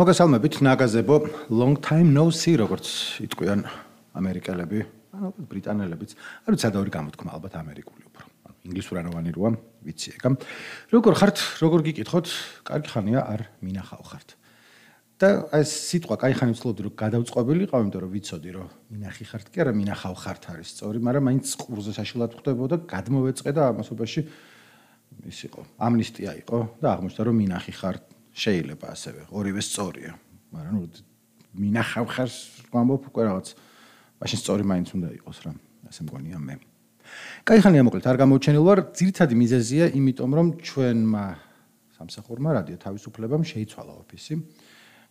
მოგესალმებით 0.00 0.62
ნაგაზებო. 0.64 1.16
Long 1.52 1.76
time 1.76 2.08
no 2.16 2.32
see 2.32 2.56
როგორც 2.56 3.20
იტყვიან 3.20 3.66
ამერიკელები 4.16 4.78
ანუ 5.12 5.28
ბრიტანელებიც. 5.44 6.10
არ 6.48 6.50
ვიცი 6.56 6.66
ადავრი 6.72 6.90
გამოთქმა 6.94 7.30
ალბათ 7.36 7.54
ამერიკული 7.60 8.08
უფრო. 8.08 8.24
ანუ 8.48 8.56
ინგლისურანოვანი 8.64 9.30
როა 9.36 9.50
ვიცი 9.84 10.08
ეგა. 10.16 10.28
როგორ 10.96 11.12
ხართ 11.20 11.36
როგორ 11.60 11.80
გიკითხოთ 11.84 12.26
კარგი 12.64 12.88
ხანია 12.88 13.20
არ 13.28 13.40
მინახავ 13.60 14.02
ხართ. 14.08 14.28
და 15.20 15.28
აი 15.52 15.64
სიტყვა 15.68 16.16
კაი 16.16 16.32
ხანი 16.32 16.52
ვცდილობდი 16.56 16.80
რომ 16.80 16.94
გადავწყობილიყავ 16.96 17.80
იმიტომ 17.84 18.00
რომ 18.00 18.10
ვიცოდი 18.16 18.50
რომ 18.56 18.68
მინახი 18.88 19.24
ხართ 19.28 19.46
კი 19.52 19.58
არა 19.60 19.72
მინახავ 19.76 20.14
ხართ 20.16 20.42
არის 20.48 20.68
სწორი 20.80 20.98
მაგრამ 21.04 21.24
მაინც 21.28 21.44
ყურზე 21.60 21.92
საშილად 21.92 22.40
ხდებოდა 22.40 22.76
გადმოვეწყე 22.88 23.52
და 23.52 23.62
ამასობაში 23.68 24.20
ის 25.28 25.40
იყო 25.44 25.60
ამნისტია 25.76 26.32
იყო 26.40 26.58
და 26.80 26.86
აღმოჩნდა 26.96 27.22
რომ 27.28 27.36
მინახი 27.36 27.74
ხართ. 27.76 28.19
შეიძლება 28.34 28.86
ასევე 28.94 29.20
ორივე 29.30 29.62
სწორია. 29.64 30.12
მაგრამ 30.50 30.74
ნუ 30.76 30.84
მინახავ 31.50 32.06
ხარ 32.14 32.30
ვამბობ 32.70 33.02
უკვე 33.10 33.22
რაღაც 33.26 33.46
მაშინ 34.22 34.38
სწორი 34.40 34.64
მაინც 34.70 34.88
უნდა 34.94 35.08
იყოს 35.18 35.38
რა 35.44 35.52
ასე 35.90 36.00
მგონია 36.06 36.38
მე. 36.38 36.54
კაი 37.42 37.58
ხანია 37.64 37.82
მოკლედ 37.86 38.06
არ 38.06 38.16
გამოჩენილ 38.22 38.62
ვარ 38.62 38.78
ძირითადი 38.94 39.34
მიზეზია 39.34 39.84
იმიტომ 39.98 40.30
რომ 40.38 40.46
ჩვენმა 40.62 41.24
სამსახურმა 41.98 42.50
რადიო 42.54 42.78
თავისუფლებამ 42.86 43.42
შეიცვალა 43.50 43.92
ოფისი. 44.06 44.34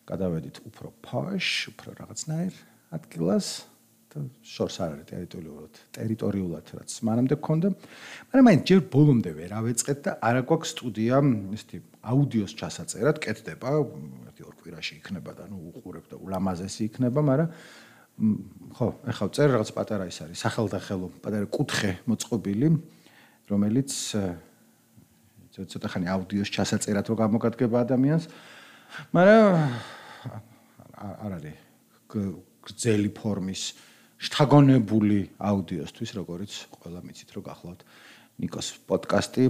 გადავედით 0.09 0.57
უფრო 0.65 0.87
posh 1.05 1.69
უფრო 1.69 1.89
რაღაცნაირ 1.99 2.53
ადგილას 2.95 3.47
შორს 4.41 4.75
არ 4.81 4.93
არის 4.95 5.07
ტერიტორიულად 5.09 5.73
ტერიტორიულად 5.93 6.65
რაც 6.79 6.91
მანამდე 7.05 7.35
გქონდა. 7.37 7.67
მაგრამ 8.29 8.45
მაინც 8.49 8.63
ჯერ 8.65 8.79
ბოლომდე 8.89 9.31
ვერ 9.37 9.51
ავეწყეთ 9.59 9.99
და 10.05 10.11
არა 10.25 10.41
გვაქვს 10.49 10.69
სტუდია 10.73 11.17
ისეთი 11.53 11.77
აუდიოს 12.09 12.53
ჩასაწერად 12.57 13.17
კეთდება 13.21 13.69
ერთი 14.33 14.41
ორ 14.49 14.53
კვირაში 14.57 14.93
იქნება 14.97 15.31
და 15.37 15.43
ნუ 15.51 15.57
უყურებ 15.69 16.05
და 16.09 16.15
ულამაზესი 16.17 16.81
იქნება 16.89 17.19
მაგრამ 17.29 17.49
ხო 18.75 18.87
ეხლა 19.13 19.27
წერ 19.35 19.47
რაღაც 19.55 19.69
პატარა 19.77 20.05
ის 20.09 20.19
არის 20.25 20.39
სახელდახელო 20.43 21.07
პატარა 21.23 21.47
კუთხე 21.47 21.91
მოწყობილი 22.09 22.67
რომელიც 23.51 23.91
ცოტა 25.53 25.87
ხანი 25.91 26.07
აუდიოს 26.09 26.49
ჩასაწერად 26.49 27.05
რო 27.09 27.15
გამოგადგება 27.19 27.77
ადამიანს 27.85 28.25
მაგრამ 29.15 29.53
არ 30.97 31.31
არის 31.39 31.55
გრძელი 32.09 33.09
ფორმის 33.15 33.63
შთაგონებული 34.19 35.19
აუდიოსთვის, 35.39 36.11
როგორიც 36.19 36.51
ყველა 36.75 37.01
მიცით, 37.07 37.29
რომ 37.35 37.43
გახლავთ 37.47 37.81
ნიკოს 38.39 38.67
პოდკასტი, 38.87 39.43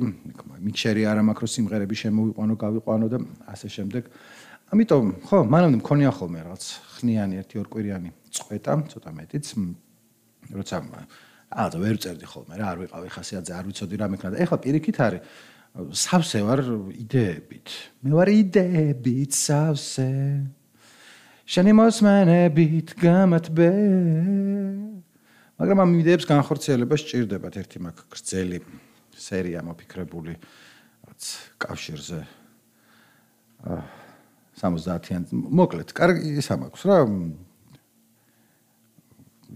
მიჩერი 0.65 1.05
არა 1.09 1.23
მაქრო 1.25 1.47
სიმღერები 1.49 1.95
შემოვიყვანო, 1.97 2.53
გავიყვანო 2.57 3.07
და 3.09 3.17
ასე 3.53 3.67
შემდეგ. 3.75 4.03
ამიტომ, 4.69 5.05
ხო, 5.25 5.37
მანამდე 5.49 5.77
მქონია 5.81 6.11
ხოლმე 6.13 6.39
რაღაც 6.45 6.63
ხნიანი 6.97 7.35
ერთი 7.41 7.55
ორკვირიანი 7.65 8.09
წვეტა, 8.33 8.73
ცოტა 8.93 9.11
მეტიც, 9.17 9.45
როცა 10.53 10.77
აა 11.49 11.67
და 11.73 11.77
ვერ 11.81 11.97
წერდი 11.97 12.25
ხოლმე 12.29 12.53
რა, 12.61 12.65
არ 12.69 12.77
ვიყავი 12.85 13.09
ხასიათზე, 13.09 13.53
არ 13.57 13.65
ვიცოდი 13.69 13.95
რა 13.97 14.07
მექნა 14.13 14.29
და 14.33 14.37
ეხლა 14.45 14.57
პირიქით 14.61 14.97
არის 15.01 15.21
სავსე 15.97 16.39
ვარ 16.45 16.61
იდეებით. 16.93 17.67
მე 18.05 18.11
ვარ 18.13 18.29
იდეებით 18.33 19.33
სავსე. 19.33 20.09
შენი 21.49 21.71
მოსმენებით 21.73 22.91
გამათბე 23.01 23.69
მაგრამ 25.57 25.79
ამ 25.81 25.93
იდეებს 25.97 26.27
განხორციელება 26.29 26.95
სჭირდებათ 27.01 27.55
ერთი 27.63 27.79
მაგ 27.81 28.03
გრძელი 28.13 28.59
სერია 29.17 29.63
მოფიქრებული 29.65 30.35
რაც 31.09 31.23
კავშირზე 31.65 32.21
70-იან 33.65 35.25
მოკლედ 35.33 35.93
კარგი 35.97 36.37
ის 36.39 36.47
ამაქვს 36.53 36.85
რა. 36.85 36.99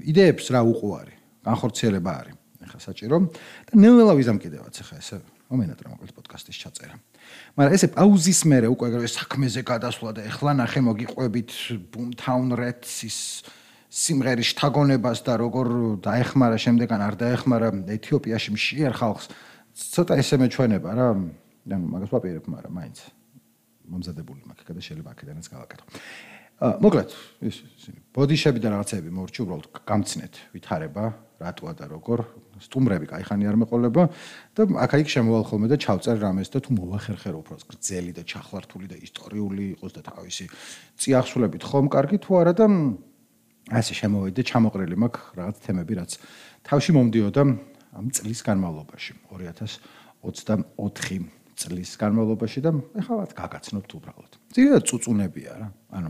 იდეებს 0.02 0.50
რა 0.50 0.64
უყوარი 0.66 1.16
განხორციელება 1.46 2.12
არის. 2.24 2.36
ეხლა 2.64 2.80
საჭირო. 2.90 3.18
და 3.70 3.74
ნეველავიზამ 3.78 4.40
კიდევაც 4.42 4.82
ეხლა 4.82 4.98
ესე 4.98 5.18
მომენატრა 5.54 5.88
მოკლედ 5.94 6.14
პოდკასტის 6.18 6.58
ჩაწერა. 6.58 6.96
მაგრამ 7.54 7.74
ესე 7.78 7.88
პაუზის 7.94 8.42
მერე 8.50 8.68
უკვე 8.74 9.06
საქმეზე 9.06 9.62
გადასვლა 9.62 10.10
და 10.18 10.22
ეხლა 10.28 10.52
ნახე 10.58 10.82
მოგიყვებით 10.82 11.52
Boomtown 11.94 12.58
Rats-ის 12.58 13.46
სიმღერის 13.94 14.50
შთაგონებას 14.58 15.22
და 15.22 15.34
როგორ 15.38 15.68
დაეხმარა 16.02 16.58
შემდეგან 16.58 17.02
არ 17.06 17.16
დაეხმარა 17.22 17.70
ეთიოპიაში 17.94 18.50
მშიერ 18.58 18.94
ხალხს. 18.98 19.30
ცოტა 19.94 20.18
ესე 20.18 20.36
მეჩვენება 20.42 20.90
რა. 20.98 21.08
ანუ 21.70 21.86
მაგას 21.94 22.12
ვაპირებ, 22.12 22.46
მაგრამ 22.50 22.74
მაინც 22.74 22.98
მომზადებული 23.88 24.42
მაქვს, 24.50 24.66
კიდე 24.68 24.82
შეიძლება 24.84 25.10
აქედანაც 25.14 25.46
გავაკეთო. 25.54 25.86
მოკლედ, 26.64 27.10
ის 27.44 27.56
ბოდიშები 28.16 28.60
და 28.64 28.68
რაღაცები 28.74 29.10
მორჩი 29.12 29.40
უბრალოდ 29.44 29.68
გამცნეთ, 29.84 30.34
ვითარება, 30.56 31.06
რატოა 31.44 31.74
და 31.76 31.86
როგორ 31.92 32.24
სტუმრები 32.64 33.10
кайხანი 33.12 33.50
არ 33.50 33.58
მეყოლება 33.64 34.04
და 34.56 34.62
აქა-იქ 34.88 35.08
შემოვალ 35.14 35.44
ხოლმე 35.50 35.68
და 35.72 35.78
ჩავწერ 35.84 36.18
რამეს 36.24 36.50
და 36.54 36.64
თუ 36.64 36.78
მოვახერხე 36.80 37.36
უფროს 37.44 37.68
გრძელი 37.68 38.12
და 38.16 38.24
ჩახლართული 38.24 38.88
და 38.88 38.98
ისტორიული 39.04 39.64
იყოს 39.76 39.94
და 40.00 40.02
თავისი 40.08 40.46
წიახსულებით 41.04 41.64
ხომ 41.68 41.92
კარგი 41.92 42.18
თუ 42.24 42.32
არა 42.40 42.54
და 42.56 42.66
ასე 43.74 43.94
შემოვედი 44.00 44.40
და 44.40 44.44
ჩამოყრილი 44.48 44.96
მაქვს 45.04 45.36
რაღაც 45.40 45.58
თემები 45.68 45.94
რაც 46.00 46.12
თავში 46.68 46.92
მომდიოდა 46.96 47.44
ამ 47.94 48.10
წლის 48.16 48.40
განმავლობაში 48.48 49.12
2024 49.32 51.44
წლის 51.54 51.92
განმავლობაში 52.02 52.64
და 52.66 52.72
ეხავათ 52.98 53.36
გაგაცნობთ 53.38 53.92
უბრალოდ. 54.00 54.32
ძირითადად 54.58 54.88
წუწუნებია 54.90 55.54
რა, 55.62 55.68
ანუ 55.94 56.10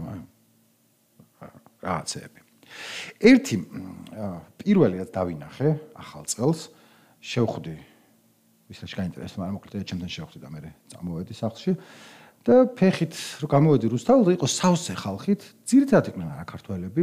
რაღაცეები. 1.84 2.43
ერთი 3.20 3.56
პირველად 4.62 5.10
დავინახე 5.14 5.70
ახალ 5.98 6.24
წელს 6.28 6.70
შევხვდი 7.24 7.76
ვისაც 8.72 8.92
გაინტერესდა 8.98 9.38
მაგრამ 9.40 9.56
მოკლედ 9.60 9.86
ჩემთან 9.88 10.10
შევხვდი 10.10 10.40
და 10.44 10.50
მე 10.50 10.60
წამოვედი 10.94 11.34
სახლში. 11.38 11.72
და 12.44 12.68
ფეხით 12.76 13.16
რო 13.40 13.48
გამოვედი 13.48 13.88
რუსთაველზე 13.88 14.32
იყო 14.36 14.48
სავსე 14.52 14.94
ხალხით 15.00 15.42
ძირითადად 15.64 16.12
იყვნენ 16.12 16.28
არა 16.36 16.46
ქართველები 16.52 17.02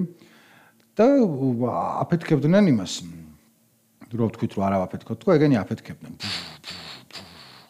და 0.92 1.06
აფეთქებდნენ 2.04 2.64
იმას 2.76 2.94
რო 4.12 4.24
ვთქვით 4.28 4.52
რომ 4.58 4.64
არა 4.68 4.76
აფეთქოთ 4.84 5.18
თქო 5.24 5.30
ეგენი 5.40 5.56
აფეთქებდნენ. 5.64 6.14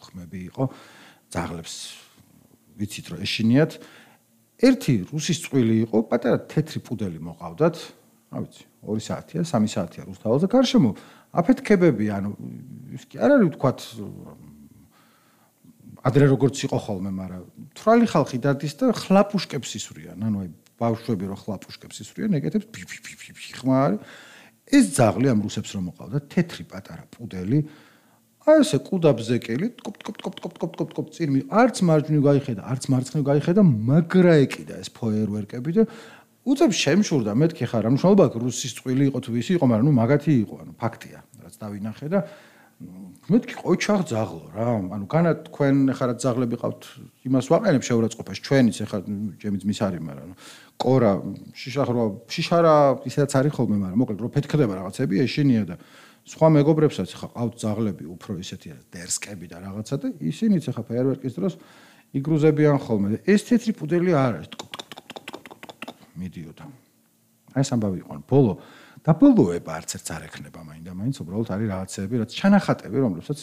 ხმები 0.03 0.39
იყო 0.51 0.63
ძაღლებს 1.31 1.75
ვიცით 2.75 3.05
რომ 3.15 3.23
ეშინიათ 3.23 3.71
ერთი 4.61 4.93
რუსის 5.09 5.41
წვილი 5.45 5.75
იყო, 5.89 5.97
პატარა 6.11 6.37
თეთრი 6.45 6.79
პუდელი 6.85 7.19
მოყავდათ. 7.21 7.75
რა 8.31 8.39
ვიცი, 8.45 8.63
2 8.85 9.01
საათია, 9.01 9.41
3 9.43 9.67
საათია 9.67 10.03
რუსთაველზე 10.07 10.47
გარშემო. 10.47 10.91
აფეთქებები, 11.31 12.05
ანუ 12.11 12.31
ის 12.95 13.03
კი 13.07 13.15
არ 13.19 13.29
არის 13.35 13.47
ვთქვათ 13.51 13.79
ადრე 16.01 16.25
როგორც 16.33 16.55
იყო 16.65 16.77
ხოლმე, 16.81 17.11
მაგრამ 17.13 17.43
თრალი 17.77 18.05
ხალხი 18.09 18.37
დადის 18.41 18.73
და 18.81 18.85
ხლაპუშკებს 18.91 19.69
ისვრიან, 19.77 20.17
ანუ 20.17 20.37
აი 20.41 20.49
ბავშვები 20.81 21.25
რო 21.29 21.37
ხლაპუშკებს 21.37 21.97
ისვრიან, 22.01 22.31
ეგეთებს 22.41 22.67
ფი 22.73 22.83
ფი 22.89 22.97
ფი 23.05 23.31
ფი 23.37 23.51
ხმარი. 23.61 23.97
ეს 24.71 24.85
ძაღლი 24.97 25.27
ამ 25.29 25.39
რუსებს 25.45 25.69
რომ 25.77 25.83
მოყავდა, 25.91 26.17
თეთრი 26.31 26.63
პატარა 26.71 27.05
პუდელი. 27.11 27.59
აი 28.41 28.63
ესე 28.63 28.79
კუდაბზეკელი 28.81 29.67
ტკოპ 29.77 29.97
ტკოპ 30.01 30.15
ტკოპ 30.17 30.35
ტკოპ 30.39 30.53
ტკოპ 30.57 30.71
ტკოპ 30.73 30.93
ტკოპ 30.95 31.09
წინ 31.13 31.29
მი 31.35 31.41
არც 31.61 31.81
მარჯვნივ 31.85 32.21
გაიხედა 32.25 32.63
არც 32.73 32.87
მარცხნივ 32.89 33.25
გაიხედა 33.27 33.61
მაგრა 33.69 34.33
ეკიდა 34.45 34.79
ეს 34.81 34.89
ფოიერვერკები 34.97 35.75
და 35.77 35.85
უცებ 36.41 36.71
შემშურდა 36.73 37.35
მეთქი 37.37 37.65
ხარ. 37.69 37.85
ამ 37.85 38.01
შულობა 38.01 38.33
რუსის 38.33 38.73
წვილი 38.81 39.13
იყო 39.13 39.19
თუ 39.21 39.29
ვისი 39.29 39.51
იყო 39.61 39.65
მაგრამ 39.69 39.85
ნუ 39.85 39.93
მაგათი 39.93 40.31
იყო 40.41 40.55
ანუ 40.65 40.73
ფაქტია 40.73 41.19
რაც 41.21 41.53
დავინახე 41.61 42.07
და 42.09 42.19
მეთქი 43.29 43.55
ყოჩაღ 43.61 44.01
ძაღლო 44.09 44.45
რა. 44.57 44.65
ანუ 44.89 45.05
განა 45.05 45.31
თქვენ 45.45 45.75
ხარად 45.93 46.17
ძაღლები 46.17 46.55
ყავთ 46.57 46.81
იმას 47.29 47.45
ვაყენებ 47.45 47.83
შეურაცხყოფას 47.85 48.37
ჩვენიც 48.41 48.77
ახლა 48.89 48.99
ჩემიც 49.37 49.61
მის 49.69 49.79
არის 49.85 50.01
მაგრამ 50.01 50.29
კორა 50.81 51.11
შიშახრო 51.53 52.03
შიშარა 52.25 52.75
ისედაც 53.05 53.31
არის 53.37 53.53
ხოლმე 53.53 53.77
მაგრამ 53.85 53.99
მოკლედ 54.01 54.19
რო 54.25 54.29
ფეთქდება 54.33 54.73
რაღაცები 54.81 55.21
ეშინია 55.21 55.63
და 55.69 55.75
სხვა 56.27 56.47
მეგობრებსაც 56.53 57.09
ხა 57.17 57.27
ყავთ 57.33 57.55
ზაღლები 57.61 58.05
უფრო 58.13 58.37
ისეთი 58.41 58.69
დერსკები 58.93 59.45
და 59.49 59.57
რაღაცა 59.65 59.95
და 59.97 60.07
ისინიც 60.21 60.69
ხა 60.69 60.83
ფაერვერკის 60.85 61.33
დროს 61.37 61.53
იგრუზებიან 62.13 62.77
ხოლმე. 62.77 63.23
ეს 63.25 63.41
თეთრი 63.47 63.71
პუდელი 63.73 64.11
არ 64.13 64.33
არის. 64.37 64.49
მიდიოდა. 66.21 66.65
აი 67.57 67.63
სამბავი 67.65 67.97
იყო. 68.05 68.13
ბოლო 68.29 68.53
დაბოლოება 69.01 69.71
არც 69.81 69.97
ერთ 69.97 70.07
არ 70.13 70.23
ექნება 70.29 70.61
მაინდა 70.61 70.91
მაინც 70.93 71.15
უბრალოდ 71.25 71.49
არის 71.57 71.67
რაღაცები, 71.73 72.13
რაც 72.21 72.31
ჩანახატები, 72.37 72.97
რომლებსაც 73.01 73.39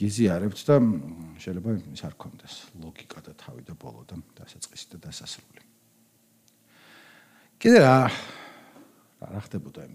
გიზიარებთ 0.00 0.60
და 0.64 0.74
შეიძლება 1.36 1.70
ის 1.92 2.02
არ 2.08 2.14
კონდეს 2.16 2.54
ლოგიკა 2.80 3.20
და 3.20 3.32
თავი 3.36 3.62
და 3.68 3.74
ბოლო 3.76 4.00
და 4.08 4.16
დასაწყისი 4.40 4.86
და 4.96 4.98
დასასრული. 5.04 5.62
კიდე 7.60 7.78
რა 7.84 8.08
რა 9.20 9.40
ხდებოდა 9.44 9.80
იმ 9.84 9.94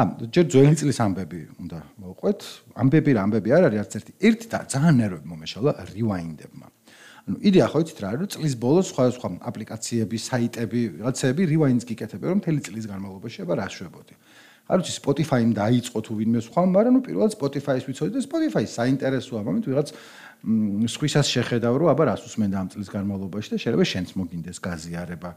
ამ 0.00 0.08
ჯერ 0.32 0.46
ძველი 0.52 0.74
წლის 0.80 0.98
ამბები 1.06 1.40
უნდა 1.64 1.78
მოვყვეთ 2.02 2.40
ამბები 2.82 3.10
რა 3.16 3.20
ამბები 3.26 3.48
არ 3.56 3.68
არის 3.70 3.80
არც 3.82 3.92
ერთი 4.00 4.12
ერთი 4.28 4.46
და 4.52 4.58
ძალიან 4.72 4.96
ნერვები 5.00 5.26
მომეშალა 5.32 5.72
რივაინდებმა 5.96 6.66
ანუ 7.26 7.40
იდეა 7.42 7.66
ხო 7.66 7.80
იცით 7.82 8.00
რა 8.04 8.08
არის, 8.14 8.28
წლის 8.38 8.54
ბოლოს 8.54 8.86
სხვა 8.94 9.04
სხვა 9.18 9.28
აპლიკაციები, 9.50 10.16
საიტები, 10.30 10.80
რაღაცები 11.02 11.42
რივაინდს 11.50 11.86
გიკეთებ, 11.90 12.22
რომ 12.22 12.38
მთელი 12.38 12.60
წლის 12.62 12.86
განმავლობაში 12.86 13.38
აბა 13.42 13.54
რა 13.58 13.66
შვებოდი. 13.66 14.14
არ 14.66 14.78
ვიცი 14.82 14.92
Spotify-მ 14.98 15.50
დაიწყო 15.54 15.98
თუ 16.06 16.12
ვინმე 16.22 16.40
სხვა, 16.46 16.62
მაგრამ 16.70 16.94
ნუ 16.98 17.00
პირველად 17.06 17.30
Spotify-ს 17.34 17.86
ვიცოდი 17.86 18.10
და 18.14 18.22
Spotify 18.22 18.64
საინტერესოა, 18.66 19.40
მომენტ 19.46 19.64
ვიღაც 19.66 19.88
სხვისას 20.90 21.26
შეხედავ, 21.34 21.74
რომ 21.82 21.88
აბა 21.94 22.04
რას 22.14 22.22
უსმენდა 22.26 22.56
ამ 22.62 22.68
წლის 22.74 22.88
განმავლობაში 22.94 23.48
და 23.54 23.56
შეიძლება 23.62 23.86
შენც 23.90 24.08
მოგინდეს 24.18 24.58
გაზიარება. 24.62 25.30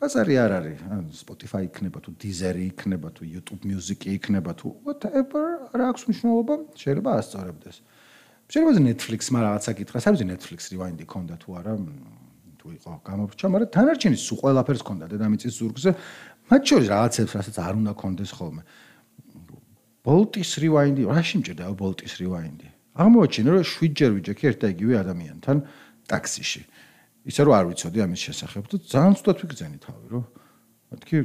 ბაზარი 0.00 0.34
არ 0.40 0.52
არის, 0.56 0.78
Spotify 1.12 1.62
იქნება 1.68 2.00
თუ 2.00 2.10
Deezer 2.16 2.56
იქნება 2.56 3.08
თუ 3.12 3.22
YouTube 3.28 3.62
Music 3.68 4.00
იქნება 4.08 4.52
თუ 4.56 4.68
whatever, 4.88 5.44
რა 5.76 5.84
აქვს 5.92 6.02
მნიშვნელობა, 6.08 6.54
შეიძლება 6.72 7.10
ასწორებდეს. 7.20 7.76
შეიძლება 8.48 8.80
Netflix-მა 8.88 9.38
რაღაცა 9.44 9.70
გითხრას, 9.76 10.04
არ 10.08 10.12
ვიცი 10.16 10.26
Netflix 10.32 10.60
Rewind-ი 10.72 11.04
ქონდა 11.04 11.36
თუ 11.36 11.48
არა, 11.60 11.72
თუ 12.60 12.66
იყო 12.80 12.90
გამობრჩა, 13.08 13.46
მაგრამ 13.52 13.70
თანარჩენი 13.76 14.16
სულ 14.24 14.38
ყველაფერს 14.40 14.82
ქონდა 14.88 15.04
დედამიწის 15.12 15.52
ზურგზე. 15.60 15.90
მათ 16.48 16.62
შორის 16.68 16.88
რაღაცებს, 16.90 17.32
რასაც 17.36 17.56
არ 17.60 17.74
უნდა 17.80 17.92
ქონდეს 18.00 18.30
ხოლმე. 18.36 18.62
Bolt-ის 20.00 20.50
Rewind-ი, 20.64 21.02
რა 21.12 21.20
შემჭირდა 21.28 21.64
Bolt-ის 21.76 22.12
Rewind-ი? 22.20 22.68
აღმოაჩინე 23.00 23.48
რომ 23.54 23.64
7 23.64 23.92
ჯერ 23.96 24.10
ვიჯექი 24.16 24.44
ერთ 24.50 24.58
და 24.60 24.66
იგივე 24.74 24.94
ადამიანთან 25.04 25.56
ტაქსიში. 26.10 26.62
ისე 27.30 27.46
რომ 27.46 27.54
არ 27.58 27.66
ვიცოდი 27.70 27.98
ამის 28.04 28.20
შესახებ 28.26 28.64
და 28.70 28.76
ძალიან 28.90 29.14
ცუდად 29.20 29.38
ვიგზენი 29.44 29.78
თავი 29.86 30.06
რომ 30.14 30.24
მეთქი 30.90 31.18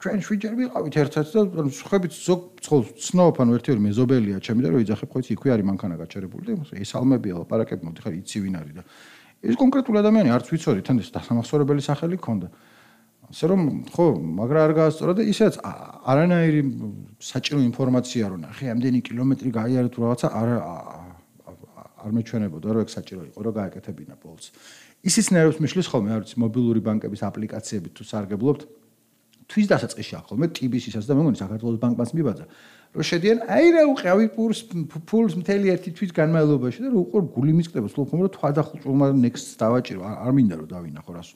ჩვენ 0.00 0.20
7 0.24 0.40
ჯერ 0.42 0.54
ვიყავით 0.56 0.94
ერთად 1.02 1.26
და 1.36 1.64
ხებით 1.68 2.12
ზოგ 2.16 2.40
ცხოვს 2.64 2.88
ცნობ 3.12 3.40
ანუ 3.44 3.56
ერთი 3.60 3.68
ორი 3.76 3.82
მეზობელია 3.86 4.38
ჩემი 4.40 4.60
და 4.64 4.68
რომ 4.72 4.80
იძახებ 4.84 5.08
ხო 5.12 5.18
იცი 5.20 5.32
იქვე 5.36 5.50
არის 5.52 5.66
მანქანა 5.68 5.96
გაჩერებული 6.00 6.44
და 6.48 6.52
ეს 6.80 6.90
ალმებია 6.96 7.34
ლაპარაკები 7.44 7.82
მოდი 7.84 8.00
ხარ 8.00 8.14
იცი 8.16 8.38
ვინ 8.40 8.56
არის 8.62 8.74
და 8.80 8.82
ეს 9.52 9.54
კონკრეტული 9.60 9.96
ადამიანი 10.00 10.30
არც 10.32 10.46
ვიცოდი 10.48 10.80
თან 10.88 10.96
ეს 11.04 11.10
დასამახსოვრებელი 11.12 11.82
სახელი 11.84 12.16
ქონდა 12.24 12.48
ასე 13.32 13.44
რომ 13.52 13.60
ხო 13.92 14.06
მაგრა 14.16 14.60
არ 14.64 14.72
გაასწორა 14.80 15.12
და 15.18 15.22
ისეც 15.28 15.54
არანაირი 15.60 16.62
საჭირო 17.20 17.60
ინფორმაცია 17.68 18.24
რო 18.32 18.38
ნახე 18.48 18.72
ამდენი 18.72 19.00
კილომეტრი 19.08 19.50
გაიარე 19.60 19.88
თუ 19.92 19.98
რაღაცა 20.04 20.28
არ 20.40 20.48
არ 22.02 22.10
მეჩვენებოდა 22.16 22.68
რომ 22.74 22.82
ეგ 22.82 22.90
საჭირო 22.92 23.22
იყო 23.30 23.40
რომ 23.46 23.54
გააკეთებინა 23.60 24.14
პოლს. 24.18 24.46
ისიც 25.02 25.32
ნერვს 25.34 25.58
მიშლის 25.62 25.88
ხოლმე 25.90 26.14
არ 26.14 26.22
ვიცი 26.22 26.36
მობილური 26.42 26.80
ბანკების 26.86 27.22
აპლიკაციები 27.26 27.90
თუ 27.96 28.02
სარგებლობთ 28.06 28.62
თვის 29.50 29.66
დასაწყისში 29.72 30.14
ახოლმე 30.22 30.46
ტიბისისაც 30.56 31.04
და 31.08 31.16
მე 31.18 31.22
მგონი 31.26 31.38
საქართველოს 31.42 31.80
ბანკმაც 31.82 32.10
მიბაძა 32.16 32.46
რომ 32.92 33.06
შედიან 33.08 33.38
აი 33.48 33.66
რა 33.74 33.82
უყავი 33.92 34.26
პულს 34.36 34.58
პულს 35.08 35.34
მთელი 35.42 35.72
ერთი 35.74 35.90
თვის 35.98 36.10
განმავლობაში 36.14 36.84
და 36.84 36.88
რო 36.92 37.02
უყურ 37.02 37.22
გული 37.34 37.52
მისკდება 37.58 37.88
სულ 37.90 38.06
ხომ 38.08 38.20
რომ 38.22 38.32
თქვა 38.36 38.50
და 38.52 38.62
ხულმა 38.68 39.06
next 39.16 39.56
დავაჭირო 39.58 40.00
არ 40.06 40.32
მინდა 40.38 40.54
რომ 40.60 40.68
დავინახო 40.70 41.12
რას 41.16 41.28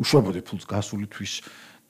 უშვებოდი 0.00 0.40
ფულს 0.46 0.64
გასული 0.70 1.06
თვის 1.10 1.32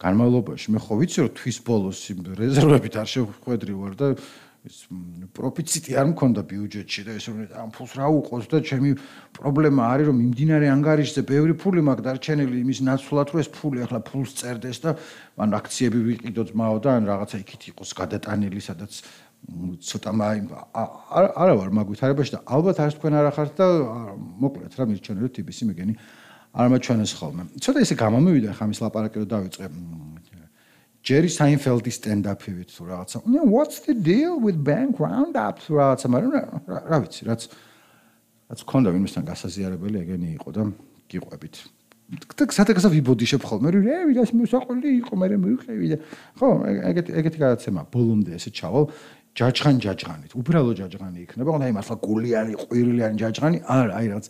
განმავლობაში. 0.00 0.72
მე 0.72 0.80
ხო 0.80 0.94
ვიცი 0.96 1.18
რომ 1.20 1.32
თვის 1.36 1.56
ბოლოს 1.60 1.98
რეზერვებით 2.40 2.94
არ 2.96 3.08
შეხვედრი 3.12 3.74
ვარ 3.76 3.92
და 4.00 4.06
პროფიციტი 4.60 5.94
არ 5.96 6.06
მქონდა 6.12 6.42
ბიუჯეტში 6.44 7.02
და 7.08 7.12
ეს 7.16 7.24
რომ 7.32 7.38
ამ 7.64 7.70
ფულს 7.72 7.92
რა 7.96 8.06
უყოს 8.12 8.44
და 8.52 8.60
ჩემი 8.60 8.90
პრობლემა 9.32 9.82
არის 9.88 10.06
რომ 10.12 10.16
მიმდინარე 10.20 10.66
ანგარიშზე 10.68 11.22
ბევრი 11.24 11.54
ფული 11.56 11.80
მაქვს 11.80 12.04
დარჩენილი 12.04 12.56
იმის 12.60 12.80
ნაცვლად 12.84 13.32
რომ 13.32 13.40
ეს 13.40 13.48
ფული 13.56 13.78
ახლა 13.88 14.00
ფულს 14.04 14.36
წერდეს 14.36 14.78
და 14.84 14.90
ან 15.40 15.50
აქციები 15.56 15.98
ვიყიდო 16.08 16.42
ძმაო 16.52 16.76
და 16.84 16.90
ან 17.00 17.08
რაღაცა 17.08 17.36
იქით 17.40 17.62
იყოს 17.72 17.90
გადატანილი 17.96 18.60
სადაც 18.60 18.92
ცოტა 19.80 20.10
მაი 20.12 20.38
არა 20.76 21.54
ვარ 21.56 21.70
მაგვითარებაში 21.80 22.36
და 22.36 22.40
ალბათ 22.44 22.84
არც 22.84 23.00
თქვენ 23.00 23.14
არ 23.16 23.26
ახართ 23.32 23.52
და 23.56 23.66
მოკლედ 24.44 24.76
რა 24.76 24.84
მირჩენე 24.92 25.20
რომ 25.24 25.32
ტიპისი 25.40 25.72
მეგენი 25.72 25.94
არ 26.52 26.66
მაჩვენეს 26.68 27.12
ხოლმე. 27.16 27.42
ცოტა 27.64 27.78
ისე 27.80 27.94
გამომივიდა 27.96 28.52
ხა 28.58 28.64
მის 28.68 28.80
ლაპარაკი 28.84 29.16
რომ 29.24 29.28
დავიწყე 29.32 29.66
ჯერი 31.00 31.30
საინფელდის 31.32 31.96
სტენდაფივით 32.00 32.68
თუ 32.76 32.82
რაღაცა. 32.92 33.16
ნუ 33.24 33.40
what's 33.48 33.78
the 33.88 33.96
deal 33.96 34.36
with 34.44 34.58
bank 34.60 35.00
roundup 35.00 35.64
თუ 35.64 35.72
რაღაცა, 35.80 36.06
მაგრამ 36.12 36.32
რა 36.68 36.98
ვიცი, 37.02 37.22
რაც 37.30 37.40
რაც 38.50 38.60
ქონდა 38.68 38.88
ვინმესთან 38.94 39.24
გასაზიარებელი 39.30 39.96
ეგენი 40.04 40.28
იყო 40.36 40.48
და 40.52 40.62
გიყვებით. 41.08 41.56
და 42.10 42.42
სადაგასა 42.50 42.88
ვიბოდიშებ 42.90 43.42
ხოლმე, 43.46 43.68
რომ 43.70 43.84
ე 43.86 43.96
ვიდას 44.10 44.30
მოსაყოლი 44.34 44.90
იყო, 45.00 45.12
მე 45.14 45.26
მივიყევი 45.40 45.86
და 45.94 45.96
ხო, 46.42 46.48
ეგეთი 46.90 47.10
ეგეთი 47.22 47.38
გადაცემა 47.38 47.80
ბოლომდე 47.94 48.30
ესე 48.34 48.50
ჩავალ 48.50 48.84
ჯაჯღან 49.38 49.76
ჯაჯღანით. 49.78 50.32
უბრალო 50.34 50.72
ჯაჯღანი 50.74 51.18
იქნება, 51.24 51.48
ხო, 51.54 51.58
აი 51.62 51.72
მართლა 51.78 51.96
გულიანი, 52.02 52.52
ყვირილიანი 52.66 53.16
ჯაჯღანი, 53.22 53.58
არა, 53.62 53.92
აი 53.94 54.06
რაღაც 54.10 54.26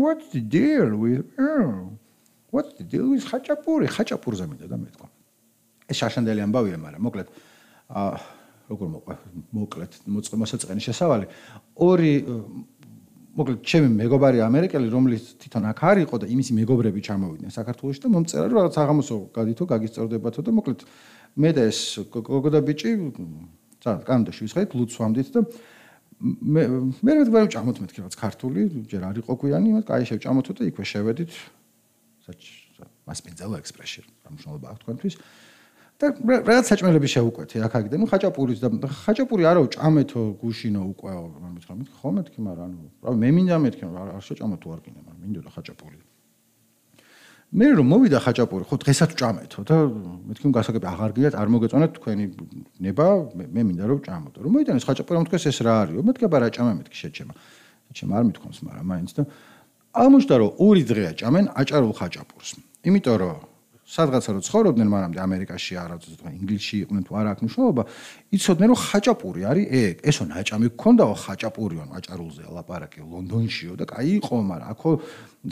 what's 0.00 0.28
the 0.32 0.40
deal 0.40 0.96
with 0.96 1.24
what's 2.50 2.72
the 2.78 2.84
deal 2.84 3.06
with 3.12 3.24
ხაჭაპური? 3.28 3.86
ხაჭაპურზე 3.86 4.44
მინდა 4.48 4.66
და 4.72 4.76
მეთქვა. 4.80 5.19
ეს 5.90 5.96
შაშანდელი 6.00 6.40
ამბავია, 6.46 6.78
მაგრამ 6.80 7.02
მოკლედ 7.10 7.28
აა 7.90 8.12
როგორ 8.70 8.86
მოყვე 8.94 9.14
მოკლედ 9.58 9.92
მოსაწყენი 10.14 10.82
შესავალი. 10.86 11.26
ორი 11.74 12.12
მოკლედ 13.30 13.62
ჩემი 13.62 13.88
მეგობარი 13.94 14.42
ამერიკელი 14.42 14.88
რომლის 14.90 15.34
თვითონ 15.38 15.66
აქ 15.70 15.80
არისო 15.90 16.16
და 16.22 16.26
იმისი 16.34 16.52
მეგობრები 16.58 17.00
ჩამოვიდნენ 17.06 17.52
საქართველოში 17.54 18.00
და 18.02 18.08
მომწერა 18.14 18.46
რომ 18.50 18.56
რაღაც 18.58 18.74
აღამოსო 18.82 19.16
გადითო 19.34 19.64
გაგისწორდებათო 19.70 20.40
და 20.46 20.50
მოკლედ 20.58 20.80
მე 21.38 21.50
და 21.54 21.62
ეს 21.70 21.80
გოგო 22.10 22.50
და 22.50 22.60
ბიჭი 22.66 22.90
ძა 23.80 23.90
კანონში 24.02 24.40
ვისხეთ 24.44 24.74
ლუცვამდით 24.74 25.28
და 25.30 25.40
მე 26.20 26.62
მე 27.06 27.12
თქმა 27.22 27.38
უნდა 27.46 27.52
ჩამოთ 27.54 27.76
მეთქი 27.80 27.98
რაღაც 28.02 28.16
ქართული 28.18 28.60
ჯერ 28.90 29.02
არ 29.08 29.16
იყო 29.22 29.32
გვიანი 29.40 29.68
მაგრამ 29.78 29.88
კაი 29.88 30.04
შევჭამოთო 30.10 30.52
და 30.58 30.62
იქვე 30.68 30.84
შევედით 30.90 31.30
საჩ 32.26 32.40
მასპინძელო 33.06 33.56
ექსპრესი 33.62 34.00
რა 34.04 34.28
მნიშვნელობა 34.34 34.66
აქვს 34.74 34.82
თქვენთვის 34.84 35.14
და 36.00 36.08
რაღაც 36.48 36.64
საჭმელები 36.72 37.08
შეუკვეთე 37.12 37.60
აქ 37.60 37.74
აქ 37.76 37.86
და 37.92 37.96
ნუ 38.00 38.06
ხაჭაპურის 38.08 38.60
და 38.64 38.68
ხაჭაპური 38.88 39.44
არა 39.44 39.60
ჭამეთო 39.76 40.22
გუშინო 40.40 40.80
უკვე 40.96 41.12
მეთქი 41.12 41.72
მეთქი 41.76 41.96
ხო 42.00 42.08
მეთქი 42.16 42.40
მაგრამ 42.40 42.70
ანუ 42.72 42.88
რა 43.04 43.12
მე 43.20 43.28
მინდა 43.36 43.56
მეთქი 43.64 43.84
არ 43.84 44.24
შეჭამო 44.24 44.56
თუ 44.64 44.66
არ 44.72 44.80
გინდა 44.80 45.00
მაგრამ 45.04 45.20
მინდოდა 45.28 45.50
ხაჭაპური. 45.52 45.98
მე 47.50 47.66
რომ 47.76 47.86
მოვიდა 47.92 48.18
ხაჭაპური 48.24 48.64
ხო 48.64 48.76
დღესაც 48.80 49.10
ჭამეთო 49.20 49.60
და 49.68 49.76
მეთქი 50.24 50.46
გასაგები 50.56 50.86
აღარ 50.88 51.10
გიათ 51.20 51.34
არ 51.36 51.48
მოგეწონათ 51.52 51.90
თქვენი 52.00 52.24
ნება 52.80 53.06
მე 53.36 53.62
მინდა 53.68 53.84
რომ 53.92 54.00
ჭამოდო. 54.00 54.38
რომ 54.40 54.50
მოიტანეს 54.56 54.84
ხაჭაპური 54.88 55.16
რომ 55.20 55.26
თქვეს 55.28 55.44
ეს 55.52 55.58
რა 55.60 55.74
არის 55.84 56.00
მეთქი 56.00 56.24
აბა 56.24 56.38
რა 56.40 56.48
ჭამე 56.56 56.72
მეთქი 56.80 56.96
შეჩემა. 56.96 57.34
შეჩემა 57.92 58.12
არ 58.16 58.24
მithქვამს 58.30 58.58
მაგრამ 58.64 58.86
მაინც 58.88 59.10
და 59.18 59.22
აღმოჩნდა 60.00 60.34
რომ 60.40 60.50
ორი 60.64 60.82
დღეა 60.88 61.12
ჭამენ 61.20 61.46
აჭარულ 61.60 61.92
ხაჭაპურს. 61.98 62.50
იმიტომ 62.88 63.16
რომ 63.20 63.49
სადღაცა 63.90 64.30
რო 64.36 64.40
ცხოვრობდნენ 64.46 64.86
მანამდე 64.86 65.18
ამერიკაში 65.18 65.74
არა 65.82 65.96
თქო 65.98 66.30
ინგლისში 66.30 66.76
იყვნენ 66.86 67.02
თუ 67.10 67.12
არა 67.20 67.30
აქ 67.34 67.40
მნიშვნელობა 67.42 67.82
იცოდნენ 68.38 68.68
რომ 68.70 68.78
ხაჭაპური 68.86 69.40
არის 69.50 69.66
ეგ. 69.66 69.96
ესო 70.06 70.24
ნაჭამი 70.30 70.68
გქონდაო 70.78 71.14
ხაჭაპურიო 71.24 71.84
აჭარულზე 71.98 72.42
ლაპარაკი 72.54 73.00
ლონდონშიო 73.02 73.74
და 73.80 73.84
კაი 73.90 74.10
იყო 74.22 74.34
მაგრამ 74.46 74.70
აქო 74.70 74.90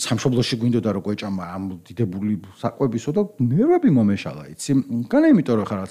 სამშობლოში 0.07 0.55
გვინდოდა 0.63 0.91
რომ 0.95 1.03
გვეჭამა 1.03 1.45
ამ 1.59 1.63
დიდებული 1.83 2.35
საკვებისო 2.63 3.11
და 3.19 3.23
ნერვები 3.43 3.91
მომეშალა 3.99 4.45
იცი? 4.55 4.73
განა 5.11 5.27
იმიტომ 5.35 5.57
რომ 5.59 5.67
ხარაც 5.67 5.91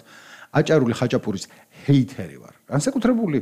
აჭარული 0.55 0.93
ხაჭაპურის 0.95 1.45
ჰეითერი 1.83 2.37
ვარ. 2.39 2.55
განსაკუთრებული 2.71 3.37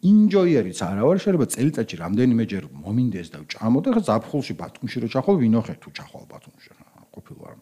ინჯოიერიც 0.00 0.78
არა 0.84 1.02
ვარ 1.08 1.16
შეიძლება 1.20 1.46
წელიწადში 1.54 1.96
რამდენიმეჯერ 2.00 2.64
მომინდეს 2.84 3.28
და 3.32 3.38
ვჭამო 3.44 3.78
და 3.84 4.00
ზაფხულში 4.00 4.54
ბათუმში 4.60 4.96
რო 5.00 5.08
ჩახვალ 5.12 5.36
ვინოხე 5.44 5.74
თუ 5.76 5.88
ჩახვალ 5.96 6.24
ბათუმში 6.28 6.70
ყოფილვარ 7.12 7.56